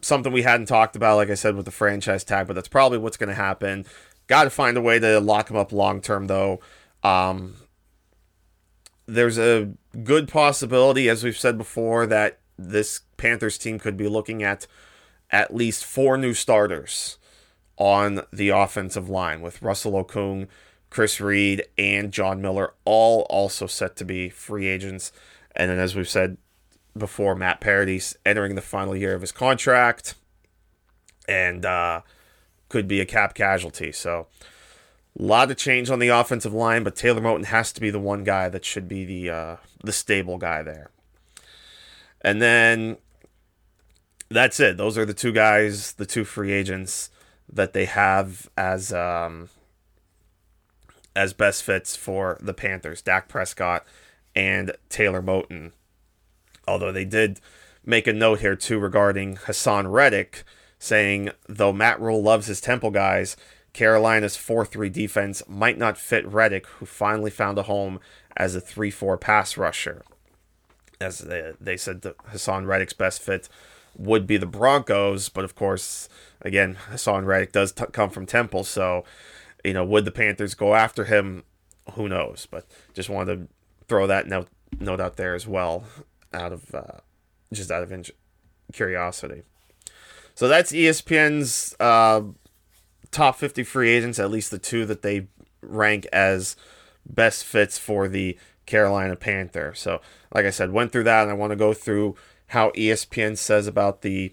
Something 0.03 0.33
we 0.33 0.43
hadn't 0.43 0.67
talked 0.67 0.97
about, 0.97 1.17
like 1.17 1.31
I 1.31 1.35
said, 1.35 1.57
with 1.57 1.67
the 1.67 1.71
franchise 1.71 2.25
tag, 2.25 2.47
but 2.47 2.55
that's 2.55 2.69
probably 2.69 2.99
what's 2.99 3.19
going 3.19 3.29
to 3.29 3.35
happen 3.35 3.85
Got 4.31 4.45
to 4.45 4.51
find 4.51 4.77
a 4.77 4.81
way 4.81 5.01
to 5.01 5.19
lock 5.19 5.51
him 5.51 5.57
up 5.57 5.73
long 5.73 6.01
term, 6.01 6.29
though. 6.29 6.61
Um, 7.03 7.57
there's 9.07 9.39
a 9.39 9.73
good 10.05 10.29
possibility, 10.29 11.09
as 11.09 11.25
we've 11.25 11.37
said 11.37 11.59
before, 11.59 12.07
that 12.07 12.39
this 12.57 13.01
Panthers 13.21 13.59
team 13.59 13.79
could 13.79 13.97
be 13.97 14.09
looking 14.09 14.43
at 14.43 14.67
at 15.31 15.55
least 15.55 15.85
four 15.85 16.17
new 16.17 16.35
starters 16.35 17.19
on 17.77 18.23
the 18.33 18.49
offensive 18.49 19.09
line 19.09 19.41
with 19.41 19.63
Russell 19.63 19.93
Okung, 19.93 20.49
Chris 20.89 21.21
Reed, 21.21 21.65
and 21.79 22.13
John 22.13 22.43
Miller, 22.43 22.75
all 22.85 23.27
also 23.31 23.67
set 23.67 23.97
to 23.97 24.05
be 24.05 24.29
free 24.29 24.67
agents. 24.67 25.13
And 25.55 25.71
then, 25.71 25.79
as 25.79 25.95
we've 25.95 26.09
said 26.09 26.37
before, 26.97 27.35
Matt 27.35 27.61
Paradis 27.61 28.17
entering 28.27 28.55
the 28.55 28.63
final 28.63 28.97
year 28.97 29.15
of 29.15 29.21
his 29.21 29.33
contract 29.33 30.15
and 31.29 31.65
uh, 31.65 32.01
could 32.69 32.89
be 32.89 33.01
a 33.01 33.07
cap 33.07 33.35
casualty. 33.35 33.93
So, 33.93 34.27
a 35.19 35.23
lot 35.23 35.51
of 35.51 35.57
change 35.57 35.91
on 35.91 35.99
the 35.99 36.09
offensive 36.09 36.55
line, 36.55 36.85
but 36.85 36.97
Taylor 36.97 37.21
Moton 37.21 37.47
has 37.47 37.73
to 37.73 37.81
be 37.81 37.91
the 37.91 38.01
one 38.01 38.25
guy 38.25 38.49
that 38.49 38.65
should 38.65 38.89
be 38.89 39.05
the 39.05 39.31
uh, 39.31 39.57
the 39.83 39.93
stable 39.93 40.39
guy 40.39 40.63
there. 40.63 40.91
And 42.21 42.41
then 42.43 42.99
that's 44.31 44.61
it. 44.61 44.77
Those 44.77 44.97
are 44.97 45.05
the 45.05 45.15
two 45.15 45.33
guys, 45.33 45.93
the 45.95 46.07
two 46.07 46.25
free 46.25 46.53
agents 46.53 47.11
that 47.53 47.73
they 47.73 47.85
have 47.85 48.49
as 48.57 48.93
um, 48.93 49.49
as 51.17 51.33
best 51.33 51.63
fits 51.63 51.97
for 51.97 52.39
the 52.41 52.55
Panthers, 52.55 53.03
Dak 53.03 53.29
Prescott 53.29 53.85
and 54.35 54.73
Taylor 54.89 55.21
Moton. 55.21 55.73
Although 56.69 56.93
they 56.93 57.05
did 57.05 57.41
make 57.85 58.07
a 58.07 58.13
note 58.13 58.41
here 58.41 58.55
too 58.55 58.79
regarding 58.79 59.37
Haason 59.37 59.91
Reddick, 59.91 60.45
saying 60.79 61.31
though 61.49 61.73
Matt 61.73 62.01
Rhule 62.01 62.23
loves 62.23 62.47
his 62.47 62.61
Temple 62.61 62.91
guys, 62.91 63.37
Carolina's 63.73 64.37
4 64.37 64.65
3 64.65 64.89
defense 64.89 65.43
might 65.49 65.79
not 65.79 65.99
fit 65.99 66.27
Reddick, 66.27 66.67
who 66.67 66.87
finally 66.87 67.31
found 67.31 67.59
a 67.59 67.65
home 67.65 67.99
as 68.37 68.55
a 68.55 68.61
3 68.61 68.91
4 68.91 69.19
pass 69.19 69.57
rusher. 69.57 70.03
As 71.01 71.19
they, 71.19 71.53
they 71.61 71.77
said, 71.77 72.03
Haason 72.03 72.67
Reddick's 72.67 72.93
best 72.93 73.23
fit 73.23 73.49
would 73.97 74.27
be 74.27 74.37
the 74.37 74.47
Broncos, 74.47 75.29
but 75.29 75.45
of 75.45 75.55
course, 75.55 76.09
again, 76.41 76.77
Haason 76.91 77.27
Reddick 77.27 77.53
does 77.53 77.73
t- 77.73 77.85
come 77.93 78.11
from 78.11 78.27
Temple, 78.27 78.65
so, 78.65 79.05
you 79.65 79.73
know, 79.73 79.85
would 79.85 80.05
the 80.05 80.11
Panthers 80.11 80.55
go 80.55 80.75
after 80.75 81.05
him? 81.05 81.45
Who 81.95 82.09
knows? 82.09 82.47
But 82.51 82.67
just 82.95 83.09
wanted 83.09 83.37
to 83.37 83.49
throw 83.89 84.07
that 84.07 84.27
note, 84.27 84.49
note 84.79 85.01
out 85.01 85.17
there 85.17 85.35
as 85.35 85.47
well, 85.47 85.85
out 86.33 86.53
of 86.53 86.75
uh, 86.75 86.99
just 87.53 87.71
out 87.71 87.83
of 87.83 87.93
in- 87.93 88.05
curiosity. 88.73 89.43
So 90.35 90.49
that's 90.49 90.73
ESPN's 90.73 91.75
uh, 91.81 92.23
top 93.11 93.37
50 93.37 93.65
free 93.65 93.91
agents, 93.91 94.19
at 94.19 94.31
least 94.31 94.51
the 94.51 94.59
two 94.59 94.87
that 94.87 95.03
they 95.03 95.27
rank 95.61 96.07
as 96.13 96.57
best 97.05 97.45
fits 97.45 97.79
for 97.79 98.09
the 98.09 98.39
Carolina 98.67 99.17
Panther. 99.17 99.75
So, 99.75 100.01
like 100.33 100.47
I 100.47 100.51
said, 100.51 100.73
went 100.73 100.93
through 100.93 101.05
that, 101.05 101.23
and 101.23 101.31
I 101.31 101.35
want 101.35 101.51
to 101.51 101.57
go 101.57 101.75
through 101.75 102.17
how 102.51 102.71
ESPN 102.71 103.39
says 103.39 103.67
about 103.69 104.03
the 104.03 104.33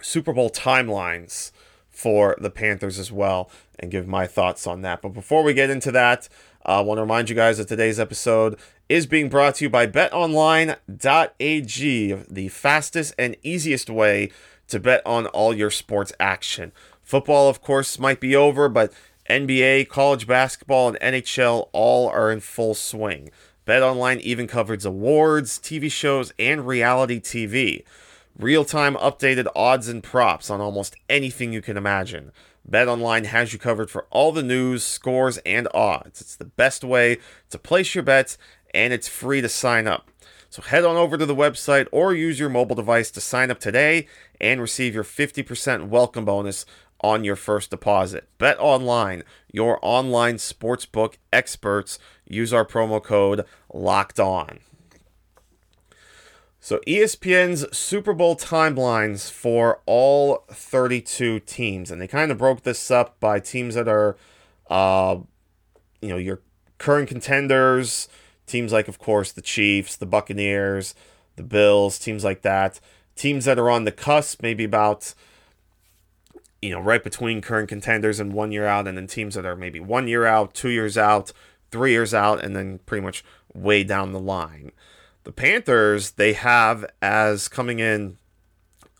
Super 0.00 0.32
Bowl 0.32 0.48
timelines 0.50 1.52
for 1.90 2.36
the 2.40 2.50
Panthers 2.50 2.98
as 2.98 3.12
well, 3.12 3.50
and 3.78 3.90
give 3.90 4.08
my 4.08 4.26
thoughts 4.26 4.66
on 4.66 4.80
that. 4.82 5.02
But 5.02 5.10
before 5.10 5.42
we 5.42 5.52
get 5.54 5.70
into 5.70 5.92
that, 5.92 6.28
uh, 6.66 6.78
I 6.78 6.80
want 6.80 6.98
to 6.98 7.02
remind 7.02 7.28
you 7.28 7.36
guys 7.36 7.58
that 7.58 7.68
today's 7.68 8.00
episode 8.00 8.58
is 8.88 9.06
being 9.06 9.28
brought 9.28 9.56
to 9.56 9.64
you 9.64 9.70
by 9.70 9.86
betonline.ag, 9.86 10.78
the 12.30 12.48
fastest 12.48 13.14
and 13.18 13.36
easiest 13.42 13.90
way 13.90 14.30
to 14.68 14.80
bet 14.80 15.02
on 15.06 15.26
all 15.26 15.54
your 15.54 15.70
sports 15.70 16.14
action. 16.18 16.72
Football, 17.02 17.50
of 17.50 17.60
course, 17.60 17.98
might 17.98 18.20
be 18.20 18.34
over, 18.34 18.70
but 18.70 18.90
NBA, 19.28 19.88
college 19.88 20.26
basketball, 20.26 20.88
and 20.88 20.98
NHL 21.00 21.68
all 21.72 22.08
are 22.08 22.32
in 22.32 22.40
full 22.40 22.74
swing. 22.74 23.30
BetOnline 23.66 24.20
even 24.20 24.46
covers 24.46 24.84
awards, 24.84 25.58
TV 25.58 25.90
shows, 25.90 26.34
and 26.38 26.66
reality 26.66 27.18
TV. 27.18 27.84
Real 28.38 28.64
time 28.64 28.94
updated 28.96 29.46
odds 29.56 29.88
and 29.88 30.02
props 30.02 30.50
on 30.50 30.60
almost 30.60 30.96
anything 31.08 31.52
you 31.52 31.62
can 31.62 31.78
imagine. 31.78 32.30
BetOnline 32.70 33.24
has 33.26 33.54
you 33.54 33.58
covered 33.58 33.90
for 33.90 34.06
all 34.10 34.32
the 34.32 34.42
news, 34.42 34.84
scores, 34.84 35.38
and 35.38 35.66
odds. 35.72 36.20
It's 36.20 36.36
the 36.36 36.44
best 36.44 36.84
way 36.84 37.18
to 37.50 37.58
place 37.58 37.94
your 37.94 38.04
bets, 38.04 38.36
and 38.74 38.92
it's 38.92 39.08
free 39.08 39.40
to 39.40 39.48
sign 39.48 39.86
up. 39.86 40.10
So 40.50 40.62
head 40.62 40.84
on 40.84 40.96
over 40.96 41.16
to 41.16 41.26
the 41.26 41.34
website 41.34 41.88
or 41.90 42.14
use 42.14 42.38
your 42.38 42.48
mobile 42.48 42.76
device 42.76 43.10
to 43.12 43.20
sign 43.20 43.50
up 43.50 43.60
today 43.60 44.06
and 44.40 44.60
receive 44.60 44.94
your 44.94 45.04
50% 45.04 45.88
welcome 45.88 46.24
bonus 46.24 46.66
on 47.04 47.22
your 47.22 47.36
first 47.36 47.68
deposit. 47.68 48.26
Bet 48.38 48.58
online, 48.58 49.24
your 49.52 49.78
online 49.82 50.36
sportsbook 50.36 51.16
experts. 51.30 51.98
Use 52.26 52.50
our 52.50 52.64
promo 52.64 53.02
code 53.02 53.44
locked 53.72 54.18
on. 54.18 54.60
So 56.60 56.80
ESPN's 56.86 57.76
Super 57.76 58.14
Bowl 58.14 58.36
timelines 58.36 59.30
for 59.30 59.82
all 59.84 60.44
32 60.50 61.40
teams, 61.40 61.90
and 61.90 62.00
they 62.00 62.06
kind 62.06 62.32
of 62.32 62.38
broke 62.38 62.62
this 62.62 62.90
up 62.90 63.20
by 63.20 63.38
teams 63.38 63.74
that 63.74 63.86
are, 63.86 64.16
uh, 64.70 65.18
you 66.00 66.08
know, 66.08 66.16
your 66.16 66.40
current 66.78 67.10
contenders, 67.10 68.08
teams 68.46 68.72
like, 68.72 68.88
of 68.88 68.98
course, 68.98 69.30
the 69.30 69.42
Chiefs, 69.42 69.94
the 69.94 70.06
Buccaneers, 70.06 70.94
the 71.36 71.42
Bills, 71.42 71.98
teams 71.98 72.24
like 72.24 72.40
that, 72.40 72.80
teams 73.14 73.44
that 73.44 73.58
are 73.58 73.68
on 73.68 73.84
the 73.84 73.92
cusp, 73.92 74.40
maybe 74.40 74.64
about 74.64 75.12
you 76.64 76.70
know, 76.70 76.80
right 76.80 77.04
between 77.04 77.42
current 77.42 77.68
contenders 77.68 78.18
and 78.18 78.32
one 78.32 78.50
year 78.50 78.66
out, 78.66 78.88
and 78.88 78.96
then 78.96 79.06
teams 79.06 79.34
that 79.34 79.44
are 79.44 79.54
maybe 79.54 79.80
one 79.80 80.08
year 80.08 80.24
out, 80.24 80.54
two 80.54 80.70
years 80.70 80.96
out, 80.96 81.30
three 81.70 81.92
years 81.92 82.14
out, 82.14 82.42
and 82.42 82.56
then 82.56 82.78
pretty 82.86 83.04
much 83.04 83.22
way 83.52 83.84
down 83.84 84.12
the 84.12 84.18
line. 84.18 84.72
The 85.24 85.32
Panthers, 85.32 86.12
they 86.12 86.32
have 86.32 86.86
as 87.02 87.48
coming 87.48 87.80
in 87.80 88.16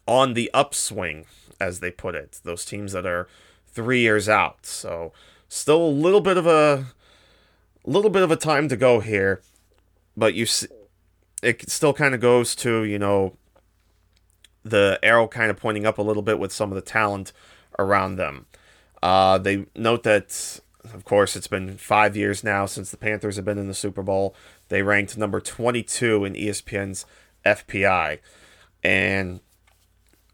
on 0.06 0.35
the 0.35 0.50
upswing, 0.52 1.25
as 1.59 1.80
they 1.80 1.90
put 1.90 2.14
it, 2.14 2.40
those 2.44 2.66
teams 2.66 2.92
that 2.92 3.06
are 3.06 3.28
three 3.66 4.00
years 4.00 4.28
out. 4.28 4.66
So 4.66 5.14
still 5.49 5.83
a 5.83 5.88
little 5.88 6.21
bit 6.21 6.37
of 6.37 6.47
a 6.47 6.85
little 7.87 8.11
bit 8.11 8.23
of 8.23 8.30
a 8.30 8.37
time 8.37 8.68
to 8.68 8.76
go 8.76 9.00
here, 9.00 9.40
but 10.14 10.35
you 10.35 10.44
see, 10.44 10.66
it 11.42 11.71
still 11.71 11.94
kind 11.94 12.14
of 12.14 12.21
goes 12.21 12.54
to 12.56 12.85
you 12.85 12.99
know 12.99 13.38
the 14.64 14.99
arrow 15.02 15.26
kind 15.26 15.50
of 15.50 15.56
pointing 15.56 15.87
up 15.87 15.97
a 15.97 16.02
little 16.02 16.23
bit 16.23 16.38
with 16.38 16.52
some 16.52 16.71
of 16.71 16.76
the 16.76 16.83
talent 16.83 17.33
around 17.78 18.16
them. 18.16 18.47
Uh, 19.02 19.38
they 19.38 19.66
note 19.76 20.02
that, 20.04 20.61
of 20.93 21.04
course, 21.04 21.37
it's 21.37 21.47
been 21.47 21.76
five 21.76 22.16
years 22.16 22.43
now 22.43 22.66
since 22.66 22.90
the 22.90 22.97
Panthers 22.97 23.37
have 23.37 23.45
been 23.45 23.59
in 23.59 23.69
the 23.69 23.75
Super 23.75 24.02
Bowl. 24.02 24.35
They 24.69 24.83
ranked 24.83 25.16
number 25.19 25.40
22 25.40 26.25
in 26.25 26.35
ESPN's 26.35 27.04
FPI. 27.45 28.19
And 28.83 29.40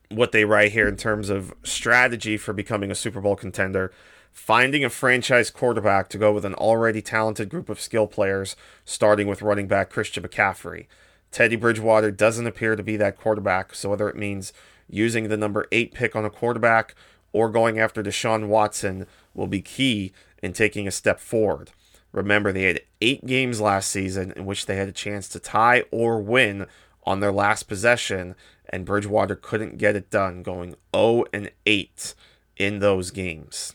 what 0.09 0.33
they 0.33 0.45
write 0.45 0.73
here 0.73 0.89
in 0.89 0.97
terms 0.97 1.31
of 1.31 1.53
strategy 1.63 2.37
for 2.37 2.53
becoming 2.53 2.91
a 2.91 2.97
Super 2.97 3.21
Bowl 3.21 3.37
contender 3.37 3.93
finding 4.33 4.85
a 4.85 4.91
franchise 4.91 5.51
quarterback 5.51 6.09
to 6.09 6.19
go 6.19 6.33
with 6.33 6.45
an 6.45 6.55
already 6.55 7.03
talented 7.03 7.49
group 7.49 7.69
of 7.69 7.81
skill 7.81 8.07
players, 8.07 8.57
starting 8.85 9.27
with 9.27 9.43
running 9.43 9.67
back 9.67 9.91
Christian 9.91 10.23
McCaffrey. 10.23 10.87
Teddy 11.31 11.57
Bridgewater 11.57 12.11
doesn't 12.11 12.47
appear 12.47 12.77
to 12.77 12.83
be 12.83 12.97
that 12.97 13.19
quarterback, 13.19 13.75
so 13.75 13.91
whether 13.91 14.09
it 14.09 14.17
means 14.17 14.53
using 14.89 15.29
the 15.29 15.37
number 15.37 15.67
eight 15.71 15.95
pick 15.95 16.17
on 16.17 16.25
a 16.25 16.31
quarterback 16.31 16.95
or 17.33 17.49
going 17.51 17.79
after 17.79 18.03
Deshaun 18.03 18.49
Watson 18.49 19.07
will 19.35 19.47
be 19.47 19.63
key 19.63 20.13
in 20.43 20.53
taking 20.53 20.89
a 20.89 20.93
step 20.93 21.21
forward. 21.21 21.71
Remember, 22.13 22.53
they 22.53 22.65
had 22.65 22.81
eight 23.01 23.25
games 23.27 23.61
last 23.61 23.91
season 23.91 24.33
in 24.35 24.45
which 24.45 24.67
they 24.67 24.77
had 24.77 24.89
a 24.89 24.93
chance 24.93 25.29
to 25.29 25.39
tie 25.39 25.85
or 25.91 26.21
win 26.21 26.67
on 27.05 27.21
their 27.21 27.33
last 27.33 27.65
possession, 27.65 28.35
and 28.69 28.85
Bridgewater 28.85 29.37
couldn't 29.37 29.79
get 29.79 29.97
it 29.97 30.11
done, 30.11 30.43
going 30.43 30.75
0 30.95 31.25
and 31.33 31.51
8 31.67 32.15
in 32.57 32.81
those 32.81 33.11
games. 33.11 33.75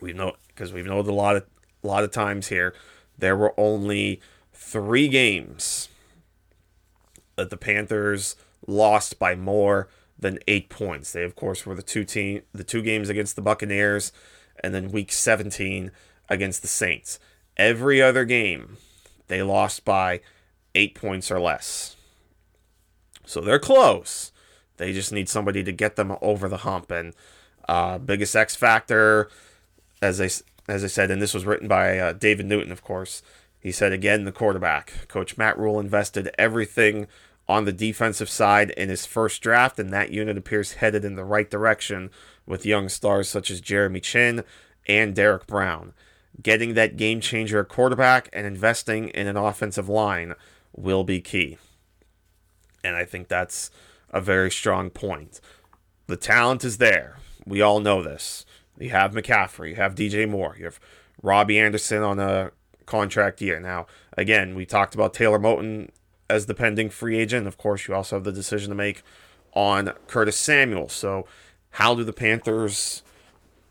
We 0.00 0.12
know 0.12 0.36
because 0.48 0.72
we've 0.72 0.86
known 0.86 1.06
a 1.06 1.12
lot 1.12 1.36
of 1.36 1.44
a 1.82 1.86
lot 1.86 2.04
of 2.04 2.10
times 2.10 2.48
here 2.48 2.74
there 3.16 3.36
were 3.36 3.54
only 3.58 4.20
three 4.52 5.08
games 5.08 5.88
that 7.36 7.50
the 7.50 7.56
Panthers 7.56 8.36
lost 8.66 9.18
by 9.18 9.34
more 9.34 9.88
than 10.24 10.38
eight 10.48 10.70
points. 10.70 11.12
They 11.12 11.22
of 11.22 11.36
course 11.36 11.66
were 11.66 11.74
the 11.74 11.82
two 11.82 12.02
team 12.02 12.42
the 12.54 12.64
two 12.64 12.80
games 12.80 13.10
against 13.10 13.36
the 13.36 13.42
Buccaneers 13.42 14.10
and 14.62 14.74
then 14.74 14.90
week 14.90 15.12
17 15.12 15.90
against 16.30 16.62
the 16.62 16.68
Saints. 16.68 17.20
Every 17.58 18.00
other 18.00 18.24
game 18.24 18.78
they 19.28 19.42
lost 19.42 19.84
by 19.84 20.22
eight 20.74 20.94
points 20.94 21.30
or 21.30 21.38
less. 21.38 21.96
So 23.26 23.42
they're 23.42 23.58
close. 23.58 24.32
They 24.78 24.94
just 24.94 25.12
need 25.12 25.28
somebody 25.28 25.62
to 25.62 25.72
get 25.72 25.96
them 25.96 26.16
over 26.22 26.48
the 26.48 26.58
hump. 26.58 26.90
And 26.90 27.12
uh, 27.68 27.98
biggest 27.98 28.34
X 28.34 28.56
factor, 28.56 29.28
as 30.00 30.22
I 30.22 30.30
as 30.72 30.82
I 30.82 30.86
said, 30.86 31.10
and 31.10 31.20
this 31.20 31.34
was 31.34 31.44
written 31.44 31.68
by 31.68 31.98
uh, 31.98 32.12
David 32.14 32.46
Newton, 32.46 32.72
of 32.72 32.82
course. 32.82 33.22
He 33.60 33.72
said 33.72 33.92
again, 33.92 34.24
the 34.24 34.32
quarterback. 34.32 35.06
Coach 35.08 35.36
Matt 35.36 35.58
Rhule 35.58 35.78
invested 35.78 36.30
everything 36.38 37.08
on 37.48 37.64
the 37.64 37.72
defensive 37.72 38.28
side 38.28 38.70
in 38.70 38.88
his 38.88 39.06
first 39.06 39.42
draft, 39.42 39.78
and 39.78 39.92
that 39.92 40.10
unit 40.10 40.38
appears 40.38 40.74
headed 40.74 41.04
in 41.04 41.14
the 41.14 41.24
right 41.24 41.50
direction 41.50 42.10
with 42.46 42.66
young 42.66 42.88
stars 42.88 43.28
such 43.28 43.50
as 43.50 43.60
Jeremy 43.60 44.00
Chinn 44.00 44.44
and 44.86 45.14
Derrick 45.14 45.46
Brown. 45.46 45.92
Getting 46.42 46.74
that 46.74 46.96
game 46.96 47.20
changer 47.20 47.62
quarterback 47.64 48.28
and 48.32 48.46
investing 48.46 49.08
in 49.10 49.26
an 49.26 49.36
offensive 49.36 49.88
line 49.88 50.34
will 50.74 51.04
be 51.04 51.20
key. 51.20 51.58
And 52.82 52.96
I 52.96 53.04
think 53.04 53.28
that's 53.28 53.70
a 54.10 54.20
very 54.20 54.50
strong 54.50 54.90
point. 54.90 55.40
The 56.06 56.16
talent 56.16 56.64
is 56.64 56.78
there. 56.78 57.18
We 57.46 57.60
all 57.60 57.80
know 57.80 58.02
this. 58.02 58.44
You 58.78 58.90
have 58.90 59.12
McCaffrey, 59.12 59.70
you 59.70 59.74
have 59.76 59.94
DJ 59.94 60.28
Moore, 60.28 60.56
you 60.58 60.64
have 60.64 60.80
Robbie 61.22 61.60
Anderson 61.60 62.02
on 62.02 62.18
a 62.18 62.50
contract 62.86 63.40
year. 63.40 63.60
Now, 63.60 63.86
again, 64.16 64.54
we 64.54 64.66
talked 64.66 64.94
about 64.94 65.14
Taylor 65.14 65.38
Moton 65.38 65.90
as 66.28 66.46
the 66.46 66.54
pending 66.54 66.90
free 66.90 67.18
agent. 67.18 67.46
Of 67.46 67.58
course, 67.58 67.86
you 67.86 67.94
also 67.94 68.16
have 68.16 68.24
the 68.24 68.32
decision 68.32 68.70
to 68.70 68.74
make 68.74 69.02
on 69.52 69.92
Curtis 70.06 70.36
Samuel. 70.36 70.88
So, 70.88 71.26
how 71.70 71.94
do 71.94 72.04
the 72.04 72.12
Panthers 72.12 73.02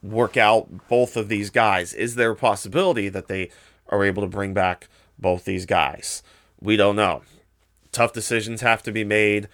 work 0.01 0.38
out 0.38 0.88
both 0.89 1.15
of 1.15 1.29
these 1.29 1.50
guys? 1.50 1.93
Is 1.93 2.15
there 2.15 2.31
a 2.31 2.36
possibility 2.36 3.10
that 3.10 3.27
they 3.27 3.50
are 3.88 4.03
able 4.03 4.22
to 4.22 4.27
bring 4.27 4.53
back 4.53 4.88
both 5.17 5.45
these 5.45 5.65
guys? 5.65 6.24
We 6.60 6.75
don't 6.75 6.95
know. 6.95 7.24
Tough 7.91 8.13
decisions 8.13 8.62
have 8.62 8.83
to 8.83 8.91
be 8.91 9.03
made, 9.03 9.48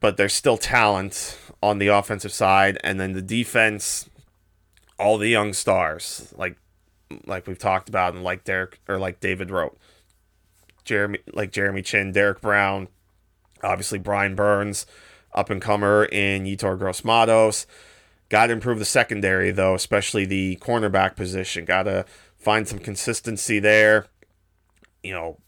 but 0.00 0.16
there's 0.16 0.32
still 0.32 0.56
talent 0.56 1.38
on 1.62 1.78
the 1.78 1.88
offensive 1.88 2.32
side, 2.32 2.78
and 2.84 3.00
then 3.00 3.12
the 3.12 3.22
defense, 3.22 4.08
all 4.98 5.18
the 5.18 5.28
young 5.28 5.52
stars 5.52 6.32
like 6.36 6.56
like 7.26 7.46
we've 7.46 7.58
talked 7.58 7.88
about, 7.88 8.14
and 8.14 8.22
like 8.22 8.44
Derek 8.44 8.80
or 8.88 8.98
like 8.98 9.20
David 9.20 9.50
wrote, 9.50 9.78
Jeremy 10.88 11.18
like 11.32 11.52
Jeremy 11.52 11.82
Chinn, 11.82 12.12
Derrick 12.12 12.40
Brown, 12.40 12.88
obviously 13.62 13.98
Brian 13.98 14.34
Burns, 14.34 14.86
up 15.34 15.50
and 15.50 15.60
comer 15.60 16.06
in 16.06 16.44
Yetur 16.44 16.78
Gross 16.78 17.04
Matos. 17.04 17.66
Got 18.28 18.46
to 18.46 18.54
improve 18.54 18.78
the 18.78 18.84
secondary 18.84 19.50
though, 19.50 19.74
especially 19.74 20.24
the 20.24 20.56
cornerback 20.60 21.14
position. 21.14 21.64
Got 21.64 21.84
to 21.84 22.04
find 22.36 22.66
some 22.66 22.78
consistency 22.78 23.58
there. 23.58 24.06
You 25.02 25.12
know, 25.12 25.38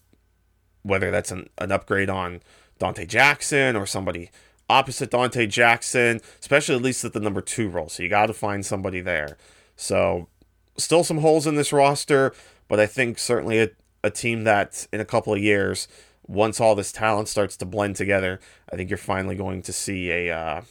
whether 0.83 1.11
that's 1.11 1.31
an, 1.31 1.49
an 1.59 1.73
upgrade 1.73 2.11
on 2.11 2.41
Donte 2.79 3.09
Jackson 3.09 3.77
or 3.77 3.87
somebody 3.87 4.31
opposite 4.69 5.11
Donte 5.11 5.49
Jackson, 5.49 6.21
especially 6.41 6.77
at 6.77 6.83
least 6.83 7.05
at 7.05 7.13
the 7.13 7.21
number 7.21 7.41
two 7.41 7.69
role. 7.69 7.89
So 7.89 8.03
you 8.03 8.09
got 8.09 8.27
to 8.27 8.35
find 8.35 8.65
somebody 8.65 9.01
there. 9.01 9.37
So 9.77 10.29
still 10.77 11.05
some 11.05 11.19
holes 11.19 11.47
in 11.47 11.57
this 11.57 11.73
roster, 11.73 12.33
but 12.69 12.79
I 12.79 12.87
think 12.87 13.19
certainly 13.19 13.59
a, 13.61 13.71
a 14.03 14.11
team 14.11 14.45
that 14.45 14.87
in 14.93 15.01
a 15.01 15.05
couple 15.05 15.33
of 15.33 15.39
years, 15.41 15.89
once 16.27 16.61
all 16.61 16.75
this 16.75 16.93
talent 16.93 17.29
starts 17.29 17.57
to 17.59 17.67
blend 17.67 17.97
together, 17.97 18.41
I 18.73 18.77
think 18.77 18.89
you're 18.91 18.99
finally 18.99 19.37
going 19.37 19.63
to 19.63 19.73
see 19.73 20.11
a 20.11 20.35
uh, 20.35 20.63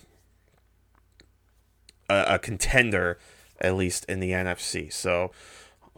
a, 2.10 2.36
a 2.36 2.40
contender 2.40 3.18
at 3.62 3.76
least 3.76 4.06
in 4.06 4.20
the 4.20 4.32
NFC. 4.32 4.92
So 4.92 5.32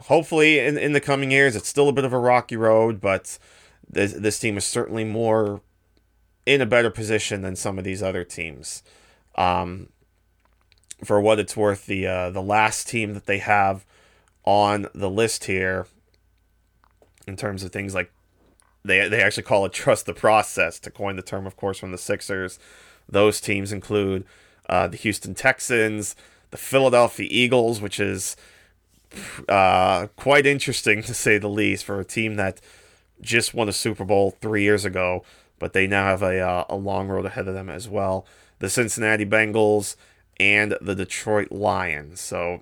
hopefully 0.00 0.58
in 0.58 0.76
in 0.76 0.92
the 0.92 1.00
coming 1.00 1.30
years, 1.30 1.56
it's 1.56 1.68
still 1.68 1.88
a 1.88 1.92
bit 1.92 2.04
of 2.04 2.12
a 2.12 2.18
rocky 2.18 2.56
road, 2.56 3.00
but 3.00 3.38
this 3.88 4.12
this 4.12 4.38
team 4.38 4.56
is 4.56 4.64
certainly 4.64 5.04
more 5.04 5.60
in 6.44 6.60
a 6.60 6.66
better 6.66 6.90
position 6.90 7.42
than 7.42 7.56
some 7.56 7.78
of 7.78 7.84
these 7.84 8.02
other 8.02 8.24
teams. 8.24 8.82
Um, 9.36 9.88
for 11.04 11.20
what 11.20 11.38
it's 11.38 11.56
worth, 11.56 11.86
the 11.86 12.06
uh, 12.06 12.30
the 12.30 12.42
last 12.42 12.88
team 12.88 13.14
that 13.14 13.26
they 13.26 13.38
have 13.38 13.84
on 14.44 14.88
the 14.94 15.10
list 15.10 15.44
here, 15.44 15.86
in 17.32 17.36
terms 17.36 17.64
of 17.64 17.72
things 17.72 17.94
like 17.94 18.12
they 18.84 19.08
they 19.08 19.22
actually 19.22 19.42
call 19.42 19.64
it 19.64 19.72
trust 19.72 20.06
the 20.06 20.14
process 20.14 20.78
to 20.80 20.90
coin 20.90 21.16
the 21.16 21.22
term, 21.22 21.46
of 21.46 21.56
course, 21.56 21.78
from 21.78 21.92
the 21.92 21.98
Sixers. 21.98 22.58
Those 23.08 23.40
teams 23.40 23.72
include 23.72 24.24
uh, 24.68 24.86
the 24.88 24.96
Houston 24.98 25.34
Texans, 25.34 26.14
the 26.50 26.56
Philadelphia 26.56 27.26
Eagles, 27.30 27.80
which 27.80 27.98
is 27.98 28.36
uh, 29.48 30.06
quite 30.16 30.46
interesting 30.46 31.02
to 31.02 31.14
say 31.14 31.38
the 31.38 31.48
least 31.48 31.84
for 31.84 31.98
a 31.98 32.04
team 32.04 32.36
that 32.36 32.60
just 33.20 33.54
won 33.54 33.68
a 33.68 33.72
Super 33.72 34.04
Bowl 34.04 34.32
three 34.40 34.62
years 34.62 34.84
ago, 34.84 35.24
but 35.58 35.72
they 35.72 35.86
now 35.86 36.04
have 36.04 36.22
a, 36.22 36.40
uh, 36.40 36.64
a 36.68 36.76
long 36.76 37.08
road 37.08 37.24
ahead 37.24 37.48
of 37.48 37.54
them 37.54 37.68
as 37.70 37.88
well. 37.88 38.26
The 38.58 38.70
Cincinnati 38.70 39.26
Bengals 39.26 39.96
and 40.38 40.76
the 40.80 40.94
Detroit 40.94 41.50
Lions. 41.50 42.20
So 42.20 42.60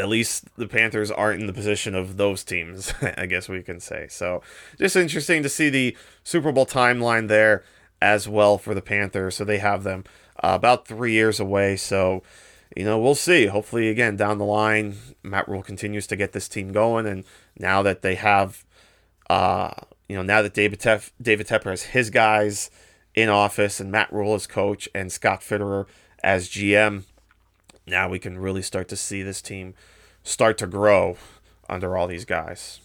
at 0.00 0.08
least 0.08 0.44
the 0.56 0.66
Panthers 0.66 1.10
aren't 1.10 1.42
in 1.42 1.46
the 1.46 1.52
position 1.52 1.94
of 1.94 2.16
those 2.16 2.42
teams, 2.42 2.94
I 3.18 3.26
guess 3.26 3.48
we 3.48 3.62
can 3.62 3.80
say. 3.80 4.06
So 4.08 4.42
just 4.78 4.96
interesting 4.96 5.42
to 5.42 5.48
see 5.48 5.68
the 5.68 5.96
Super 6.24 6.52
Bowl 6.52 6.64
timeline 6.64 7.28
there 7.28 7.62
as 8.00 8.26
well 8.26 8.56
for 8.56 8.74
the 8.74 8.80
Panthers. 8.80 9.36
So 9.36 9.44
they 9.44 9.58
have 9.58 9.84
them 9.84 10.04
uh, 10.42 10.52
about 10.54 10.88
three 10.88 11.12
years 11.12 11.38
away. 11.38 11.76
So, 11.76 12.22
you 12.74 12.84
know, 12.84 12.98
we'll 12.98 13.14
see. 13.14 13.46
Hopefully, 13.46 13.90
again, 13.90 14.16
down 14.16 14.38
the 14.38 14.44
line, 14.46 14.96
Matt 15.22 15.48
Rhule 15.48 15.62
continues 15.62 16.06
to 16.06 16.16
get 16.16 16.32
this 16.32 16.48
team 16.48 16.72
going. 16.72 17.06
And 17.06 17.24
now 17.58 17.82
that 17.82 18.00
they 18.00 18.14
have, 18.14 18.64
uh, 19.28 19.72
you 20.08 20.16
know, 20.16 20.22
now 20.22 20.40
that 20.40 20.54
David, 20.54 20.80
Tef- 20.80 21.10
David 21.20 21.46
Tepper 21.46 21.70
has 21.70 21.82
his 21.82 22.08
guys 22.08 22.70
in 23.14 23.28
office 23.28 23.80
and 23.80 23.92
Matt 23.92 24.10
Rhule 24.10 24.34
as 24.34 24.46
coach 24.46 24.88
and 24.94 25.12
Scott 25.12 25.42
Fitterer 25.42 25.86
as 26.22 26.48
GM, 26.48 27.04
now 27.90 28.08
we 28.08 28.18
can 28.18 28.38
really 28.38 28.62
start 28.62 28.88
to 28.88 28.96
see 28.96 29.22
this 29.22 29.42
team 29.42 29.74
start 30.22 30.58
to 30.58 30.66
grow 30.66 31.16
under 31.68 31.96
all 31.96 32.06
these 32.06 32.24
guys. 32.24 32.80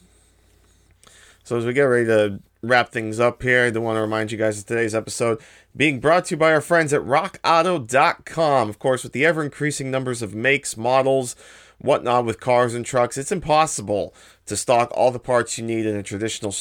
So 1.44 1.58
as 1.58 1.66
we 1.66 1.74
get 1.74 1.84
ready 1.84 2.06
to 2.08 2.40
wrap 2.64 2.90
things 2.90 3.20
up 3.20 3.44
here, 3.44 3.66
I 3.66 3.70
do 3.70 3.82
want 3.82 3.98
to 3.98 4.02
remind 4.02 4.32
you 4.32 4.38
guys 4.38 4.58
of 4.58 4.66
today's 4.66 4.96
episode 4.96 5.40
being 5.78 6.00
brought 6.00 6.26
to 6.26 6.36
you 6.36 6.38
by 6.38 6.52
our 6.52 6.62
friends 6.62 6.92
at 6.92 7.02
rockauto.com. 7.02 8.70
Of 8.70 8.80
course, 8.80 9.04
with 9.04 9.14
the 9.14 9.26
ever 9.26 9.44
increasing 9.44 9.92
numbers 9.92 10.22
of 10.22 10.34
makes, 10.34 10.76
models, 10.76 11.36
whatnot 11.78 12.26
with 12.26 12.40
cars 12.40 12.74
and 12.74 12.86
trucks, 12.86 13.18
it's 13.18 13.32
impossible 13.32 14.16
to 14.48 14.58
stock 14.58 14.92
all 14.94 15.12
the 15.12 15.20
parts 15.20 15.58
you 15.58 15.66
need 15.66 15.86
in 15.86 15.96
a 15.96 16.04
traditional 16.04 16.56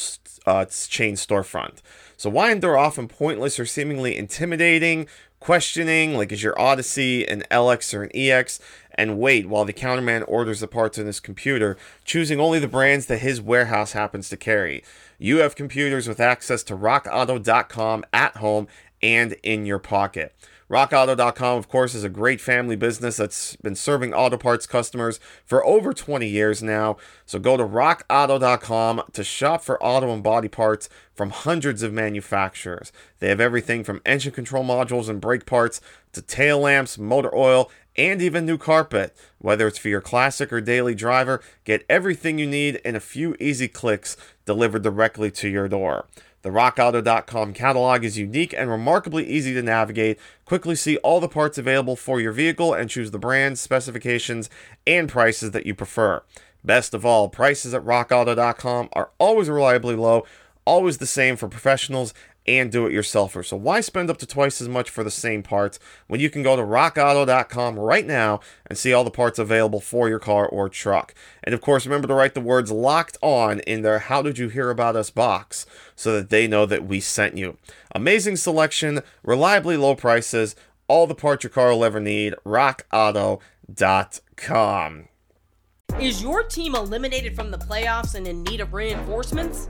uh, 0.45 0.65
chain 0.65 1.15
storefront. 1.15 1.79
So 2.17 2.29
why 2.29 2.51
endure 2.51 2.77
often 2.77 3.07
pointless 3.07 3.59
or 3.59 3.65
seemingly 3.65 4.15
intimidating 4.15 5.07
questioning, 5.45 6.15
like 6.15 6.31
is 6.31 6.41
your 6.41 6.59
Odyssey 6.59 7.23
an 7.27 7.43
LX 7.51 7.93
or 7.93 8.01
an 8.01 8.09
EX, 8.15 8.59
and 8.95 9.19
wait 9.19 9.47
while 9.47 9.63
the 9.63 9.71
counterman 9.71 10.25
orders 10.27 10.59
the 10.59 10.67
parts 10.67 10.97
on 10.97 11.05
his 11.05 11.19
computer, 11.19 11.77
choosing 12.03 12.39
only 12.39 12.57
the 12.57 12.67
brands 12.67 13.05
that 13.05 13.19
his 13.19 13.39
warehouse 13.39 13.91
happens 13.91 14.27
to 14.27 14.37
carry. 14.37 14.83
You 15.19 15.37
have 15.37 15.55
computers 15.55 16.07
with 16.07 16.19
access 16.19 16.63
to 16.63 16.75
rockauto.com 16.75 18.05
at 18.11 18.37
home 18.37 18.67
and 19.03 19.33
in 19.43 19.67
your 19.67 19.77
pocket. 19.77 20.33
RockAuto.com, 20.69 21.57
of 21.59 21.69
course, 21.69 21.93
is 21.93 22.03
a 22.03 22.09
great 22.09 22.41
family 22.41 22.75
business 22.75 23.17
that's 23.17 23.55
been 23.57 23.75
serving 23.75 24.15
auto 24.15 24.35
parts 24.35 24.65
customers 24.65 25.19
for 25.45 25.63
over 25.63 25.93
20 25.93 26.27
years 26.27 26.63
now. 26.63 26.97
So 27.27 27.37
go 27.37 27.55
to 27.55 27.63
RockAuto.com 27.63 29.03
to 29.13 29.23
shop 29.23 29.63
for 29.63 29.81
auto 29.83 30.11
and 30.11 30.23
body 30.23 30.47
parts 30.47 30.89
from 31.13 31.29
hundreds 31.29 31.83
of 31.83 31.93
manufacturers. 31.93 32.91
They 33.19 33.29
have 33.29 33.39
everything 33.39 33.83
from 33.83 34.01
engine 34.07 34.31
control 34.31 34.63
modules 34.63 35.07
and 35.07 35.21
brake 35.21 35.45
parts 35.45 35.81
to 36.13 36.23
tail 36.23 36.59
lamps, 36.59 36.97
motor 36.97 37.33
oil, 37.35 37.69
and 37.95 38.19
even 38.19 38.45
new 38.45 38.57
carpet. 38.57 39.15
Whether 39.37 39.67
it's 39.67 39.77
for 39.77 39.89
your 39.89 40.01
classic 40.01 40.51
or 40.51 40.61
daily 40.61 40.95
driver, 40.95 41.41
get 41.63 41.85
everything 41.87 42.39
you 42.39 42.47
need 42.47 42.77
in 42.77 42.95
a 42.95 42.99
few 42.99 43.35
easy 43.39 43.67
clicks 43.67 44.17
delivered 44.45 44.81
directly 44.81 45.29
to 45.29 45.47
your 45.47 45.67
door. 45.67 46.07
The 46.45 46.51
RockAuto.com 46.51 47.53
catalog 47.53 48.03
is 48.03 48.19
unique 48.19 48.53
and 48.53 48.69
remarkably 48.69 49.25
easy 49.25 49.51
to 49.55 49.63
navigate. 49.63 50.19
Quickly 50.45 50.75
see 50.75 50.97
all 50.97 51.19
the 51.19 51.27
parts 51.27 51.57
available 51.57 51.95
for 51.95 52.21
your 52.21 52.33
vehicle 52.33 52.71
and 52.71 52.87
choose 52.87 53.09
the 53.09 53.17
brands, 53.17 53.59
specifications, 53.59 54.47
and 54.85 55.09
prices 55.09 55.49
that 55.49 55.65
you 55.65 55.73
prefer. 55.73 56.21
Best 56.63 56.93
of 56.93 57.03
all, 57.03 57.29
prices 57.29 57.73
at 57.73 57.83
RockAuto.com 57.83 58.89
are 58.93 59.09
always 59.17 59.49
reliably 59.49 59.95
low, 59.95 60.23
always 60.65 60.99
the 60.99 61.07
same 61.07 61.35
for 61.35 61.47
professionals 61.47 62.13
and 62.47 62.71
do 62.71 62.85
it 62.85 62.93
yourselfer. 62.93 63.45
So 63.45 63.57
why 63.57 63.81
spend 63.81 64.09
up 64.09 64.17
to 64.19 64.25
twice 64.25 64.61
as 64.61 64.69
much 64.69 64.89
for 64.89 65.03
the 65.03 65.11
same 65.11 65.43
parts 65.43 65.79
when 66.07 66.19
you 66.19 66.29
can 66.29 66.43
go 66.43 66.55
to 66.55 66.61
rockauto.com 66.61 67.79
right 67.79 68.05
now 68.05 68.39
and 68.67 68.77
see 68.77 68.93
all 68.93 69.03
the 69.03 69.11
parts 69.11 69.39
available 69.39 69.81
for 69.81 70.07
your 70.07 70.19
car 70.19 70.47
or 70.47 70.69
truck? 70.69 71.13
And 71.43 71.55
of 71.55 71.61
course, 71.61 71.85
remember 71.85 72.07
to 72.07 72.13
write 72.13 72.33
the 72.33 72.41
words 72.41 72.71
locked 72.71 73.17
on 73.21 73.59
in 73.61 73.81
their 73.81 73.99
How 73.99 74.21
Did 74.21 74.37
You 74.37 74.49
Hear 74.49 74.69
About 74.69 74.95
Us 74.95 75.09
box 75.09 75.65
so 75.95 76.13
that 76.13 76.29
they 76.29 76.47
know 76.47 76.65
that 76.65 76.85
we 76.85 76.99
sent 76.99 77.37
you. 77.37 77.57
Amazing 77.93 78.37
selection, 78.37 79.01
reliably 79.23 79.77
low 79.77 79.95
prices, 79.95 80.55
all 80.87 81.07
the 81.07 81.15
parts 81.15 81.43
your 81.43 81.49
car 81.49 81.71
will 81.71 81.83
ever 81.83 81.99
need. 81.99 82.35
rockauto.com. 82.45 85.07
Is 85.99 86.21
your 86.21 86.43
team 86.43 86.75
eliminated 86.75 87.35
from 87.35 87.51
the 87.51 87.57
playoffs 87.57 88.15
and 88.15 88.27
in 88.27 88.43
need 88.43 88.59
of 88.59 88.73
reinforcements? 88.73 89.69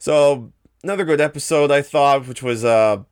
So 0.00 0.50
another 0.82 1.04
good 1.04 1.20
episode 1.20 1.70
I 1.70 1.82
thought, 1.82 2.26
which 2.26 2.42
was 2.42 2.64
uh 2.64 3.02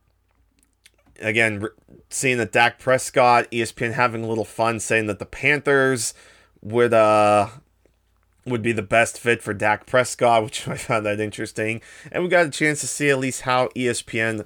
again 1.21 1.63
seeing 2.09 2.39
that 2.39 2.51
Dak 2.51 2.79
Prescott, 2.79 3.49
ESPN 3.51 3.93
having 3.93 4.23
a 4.23 4.27
little 4.27 4.43
fun, 4.43 4.79
saying 4.79 5.05
that 5.05 5.19
the 5.19 5.25
Panthers 5.27 6.15
would 6.61 6.91
uh 6.91 7.49
would 8.43 8.63
be 8.63 8.71
the 8.71 8.81
best 8.81 9.19
fit 9.19 9.43
for 9.43 9.53
Dak 9.53 9.85
Prescott, 9.85 10.43
which 10.45 10.67
I 10.67 10.77
found 10.77 11.05
that 11.05 11.19
interesting, 11.19 11.81
and 12.11 12.23
we 12.23 12.29
got 12.29 12.47
a 12.47 12.49
chance 12.49 12.81
to 12.81 12.87
see 12.87 13.09
at 13.09 13.19
least 13.19 13.41
how 13.41 13.67
ESPN 13.75 14.43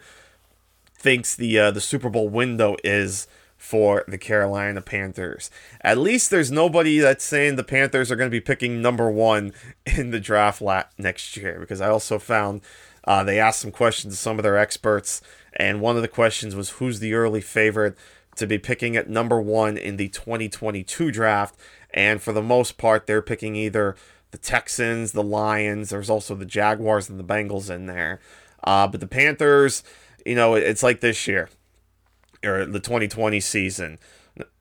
thinks 0.98 1.38
the 1.38 1.58
uh, 1.58 1.72
the 1.72 1.80
Super 1.80 2.10
Bowl 2.10 2.28
window 2.28 2.76
is 2.84 3.26
for 3.64 4.04
the 4.10 4.18
Carolina 4.18 4.82
Panthers. 4.82 5.50
At 5.80 5.98
least 5.98 6.30
there's 6.30 6.52
nobody 6.52 7.00
that's 7.00 7.24
saying 7.24 7.56
the 7.56 7.64
Panthers 7.64 8.12
are 8.12 8.18
going 8.18 8.30
to 8.30 8.36
be 8.36 8.42
picking 8.42 8.82
number 8.82 9.10
one 9.10 9.54
in 9.86 10.12
the 10.12 10.20
draft 10.20 10.62
la- 10.62 10.84
next 10.98 11.38
year, 11.38 11.60
because 11.62 11.80
I 11.80 11.88
also 11.88 12.20
found 12.20 12.60
uh, 13.06 13.24
they 13.24 13.40
asked 13.40 13.62
some 13.62 13.72
questions 13.72 14.16
to 14.16 14.20
some 14.20 14.38
of 14.38 14.44
their 14.44 14.58
experts, 14.58 15.22
and 15.54 15.80
one 15.80 15.96
of 15.96 16.02
the 16.02 16.10
questions 16.10 16.58
was 16.58 16.72
who's 16.72 17.00
the 17.00 17.14
early 17.14 17.40
favorite 17.40 17.98
to 18.36 18.46
be 18.46 18.58
picking 18.58 18.98
at 18.98 19.10
number 19.10 19.40
one 19.40 19.78
in 19.78 19.96
the 19.96 20.10
2022 20.10 21.10
draft. 21.10 21.56
And 21.94 22.22
for 22.22 22.34
the 22.34 22.42
most 22.42 22.78
part, 22.78 23.08
they're 23.08 23.22
picking 23.22 23.56
either 23.56 23.96
the 24.32 24.38
Texans, 24.38 25.14
the 25.14 25.24
Lions, 25.24 25.90
there's 25.90 26.10
also 26.10 26.36
the 26.36 26.46
Jaguars 26.46 27.10
and 27.10 27.18
the 27.18 27.24
Bengals 27.24 27.74
in 27.74 27.86
there. 27.86 28.20
Uh, 28.62 28.88
but 28.88 29.00
the 29.00 29.08
Panthers, 29.08 29.84
you 30.26 30.36
know, 30.36 30.56
it's 30.56 30.84
like 30.84 31.00
this 31.00 31.30
year 31.30 31.48
or 32.44 32.66
the 32.66 32.80
2020 32.80 33.40
season. 33.40 34.00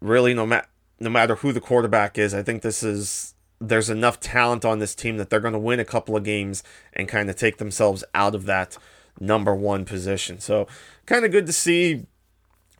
Really, 0.01 0.35
no, 0.35 0.47
ma- 0.47 0.63
no 1.01 1.11
matter 1.11 1.37
who 1.37 1.53
the 1.53 1.61
quarterback 1.61 2.19
is, 2.19 2.35
I 2.35 2.43
think 2.43 2.63
this 2.63 2.83
is 2.83 3.35
there's 3.61 3.91
enough 3.91 4.19
talent 4.19 4.65
on 4.65 4.81
this 4.81 4.95
team 4.95 5.17
that 5.17 5.31
they're 5.31 5.41
going 5.41 5.53
to 5.53 5.59
win 5.59 5.79
a 5.79 5.85
couple 5.85 6.17
of 6.17 6.25
games 6.25 6.63
and 6.93 7.09
kind 7.09 7.31
of 7.31 7.37
take 7.37 7.59
themselves 7.59 8.03
out 8.15 8.35
of 8.35 8.45
that 8.47 8.77
number 9.21 9.55
one 9.55 9.85
position. 9.85 10.41
So, 10.41 10.67
kind 11.07 11.25
of 11.25 11.31
good 11.31 11.47
to 11.47 11.53
see, 11.53 12.07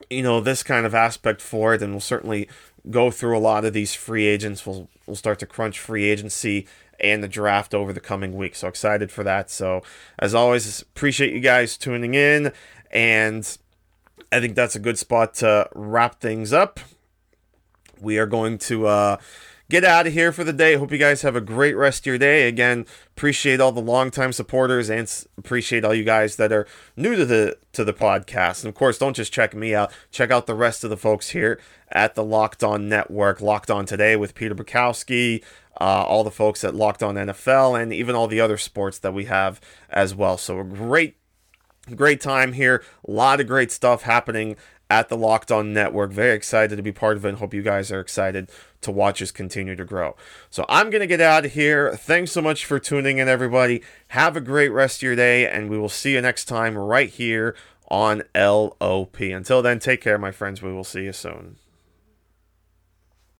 you 0.09 0.21
know, 0.21 0.41
this 0.41 0.61
kind 0.61 0.85
of 0.85 0.93
aspect 0.93 1.41
for 1.41 1.73
it, 1.73 1.81
and 1.81 1.93
we'll 1.93 2.01
certainly 2.01 2.49
go 2.89 3.11
through 3.11 3.37
a 3.37 3.39
lot 3.39 3.65
of 3.65 3.73
these 3.73 3.93
free 3.93 4.25
agents. 4.25 4.65
We'll 4.65 4.89
we'll 5.05 5.15
start 5.15 5.39
to 5.39 5.45
crunch 5.45 5.79
free 5.79 6.05
agency 6.05 6.67
and 6.99 7.23
the 7.23 7.27
draft 7.27 7.73
over 7.73 7.91
the 7.91 7.99
coming 7.99 8.35
week. 8.35 8.55
So 8.55 8.67
excited 8.67 9.11
for 9.11 9.23
that. 9.23 9.49
So 9.49 9.81
as 10.19 10.35
always, 10.35 10.81
appreciate 10.81 11.33
you 11.33 11.39
guys 11.39 11.77
tuning 11.77 12.13
in, 12.13 12.51
and 12.91 13.57
I 14.31 14.39
think 14.39 14.55
that's 14.55 14.75
a 14.75 14.79
good 14.79 14.97
spot 14.97 15.35
to 15.35 15.69
wrap 15.73 16.19
things 16.19 16.53
up. 16.53 16.79
We 17.99 18.17
are 18.17 18.25
going 18.25 18.57
to. 18.59 18.87
Uh, 18.87 19.17
get 19.73 19.83
out 19.83 20.05
of 20.05 20.13
here 20.13 20.31
for 20.31 20.43
the 20.43 20.53
day. 20.53 20.75
Hope 20.75 20.91
you 20.91 20.99
guys 20.99 21.23
have 21.23 21.35
a 21.35 21.41
great 21.41 21.75
rest 21.75 22.03
of 22.03 22.05
your 22.05 22.19
day. 22.19 22.47
Again, 22.47 22.85
appreciate 23.15 23.59
all 23.59 23.71
the 23.71 23.81
longtime 23.81 24.31
supporters 24.31 24.87
and 24.87 25.11
appreciate 25.35 25.83
all 25.83 25.95
you 25.95 26.03
guys 26.03 26.35
that 26.35 26.51
are 26.51 26.67
new 26.95 27.15
to 27.15 27.25
the 27.25 27.57
to 27.71 27.83
the 27.83 27.93
podcast. 27.93 28.63
And 28.63 28.69
of 28.69 28.75
course, 28.75 28.99
don't 28.99 29.15
just 29.15 29.33
check 29.33 29.55
me 29.55 29.73
out. 29.73 29.91
Check 30.11 30.29
out 30.29 30.45
the 30.45 30.53
rest 30.53 30.83
of 30.83 30.91
the 30.91 30.97
folks 30.97 31.29
here 31.29 31.59
at 31.89 32.13
the 32.13 32.23
Locked 32.23 32.63
On 32.63 32.87
Network. 32.87 33.41
Locked 33.41 33.71
On 33.71 33.85
Today 33.85 34.15
with 34.15 34.35
Peter 34.35 34.53
Bukowski, 34.53 35.43
uh, 35.81 36.03
all 36.03 36.23
the 36.23 36.29
folks 36.29 36.63
at 36.63 36.75
Locked 36.75 37.01
On 37.01 37.15
NFL, 37.15 37.81
and 37.81 37.91
even 37.91 38.15
all 38.15 38.27
the 38.27 38.41
other 38.41 38.57
sports 38.57 38.99
that 38.99 39.13
we 39.13 39.25
have 39.25 39.59
as 39.89 40.13
well. 40.13 40.37
So 40.37 40.59
a 40.59 40.63
great 40.63 41.15
great 41.95 42.21
time 42.21 42.53
here. 42.53 42.83
A 43.07 43.11
lot 43.11 43.39
of 43.39 43.47
great 43.47 43.71
stuff 43.71 44.03
happening 44.03 44.55
at 44.89 45.09
the 45.09 45.17
Locked 45.17 45.51
On 45.51 45.73
Network. 45.73 46.11
Very 46.11 46.35
excited 46.35 46.75
to 46.75 46.83
be 46.83 46.91
part 46.91 47.17
of 47.17 47.25
it 47.25 47.29
and 47.29 47.37
hope 47.39 47.53
you 47.53 47.61
guys 47.61 47.91
are 47.91 47.99
excited 47.99 48.49
to 48.81 48.91
watch 48.91 49.21
us 49.21 49.31
continue 49.31 49.75
to 49.75 49.85
grow. 49.85 50.15
So 50.49 50.65
I'm 50.69 50.89
going 50.89 51.01
to 51.01 51.07
get 51.07 51.21
out 51.21 51.45
of 51.45 51.53
here. 51.53 51.95
Thanks 51.95 52.31
so 52.31 52.41
much 52.41 52.65
for 52.65 52.79
tuning 52.79 53.17
in, 53.17 53.27
everybody. 53.27 53.81
Have 54.09 54.37
a 54.37 54.41
great 54.41 54.69
rest 54.69 54.97
of 54.97 55.03
your 55.03 55.15
day, 55.15 55.47
and 55.47 55.69
we 55.69 55.77
will 55.77 55.89
see 55.89 56.13
you 56.13 56.21
next 56.21 56.45
time 56.45 56.77
right 56.77 57.09
here 57.09 57.55
on 57.89 58.23
LOP. 58.35 59.19
Until 59.19 59.61
then, 59.61 59.79
take 59.79 60.01
care, 60.01 60.17
my 60.17 60.31
friends. 60.31 60.61
We 60.61 60.73
will 60.73 60.83
see 60.83 61.03
you 61.03 61.13
soon. 61.13 61.57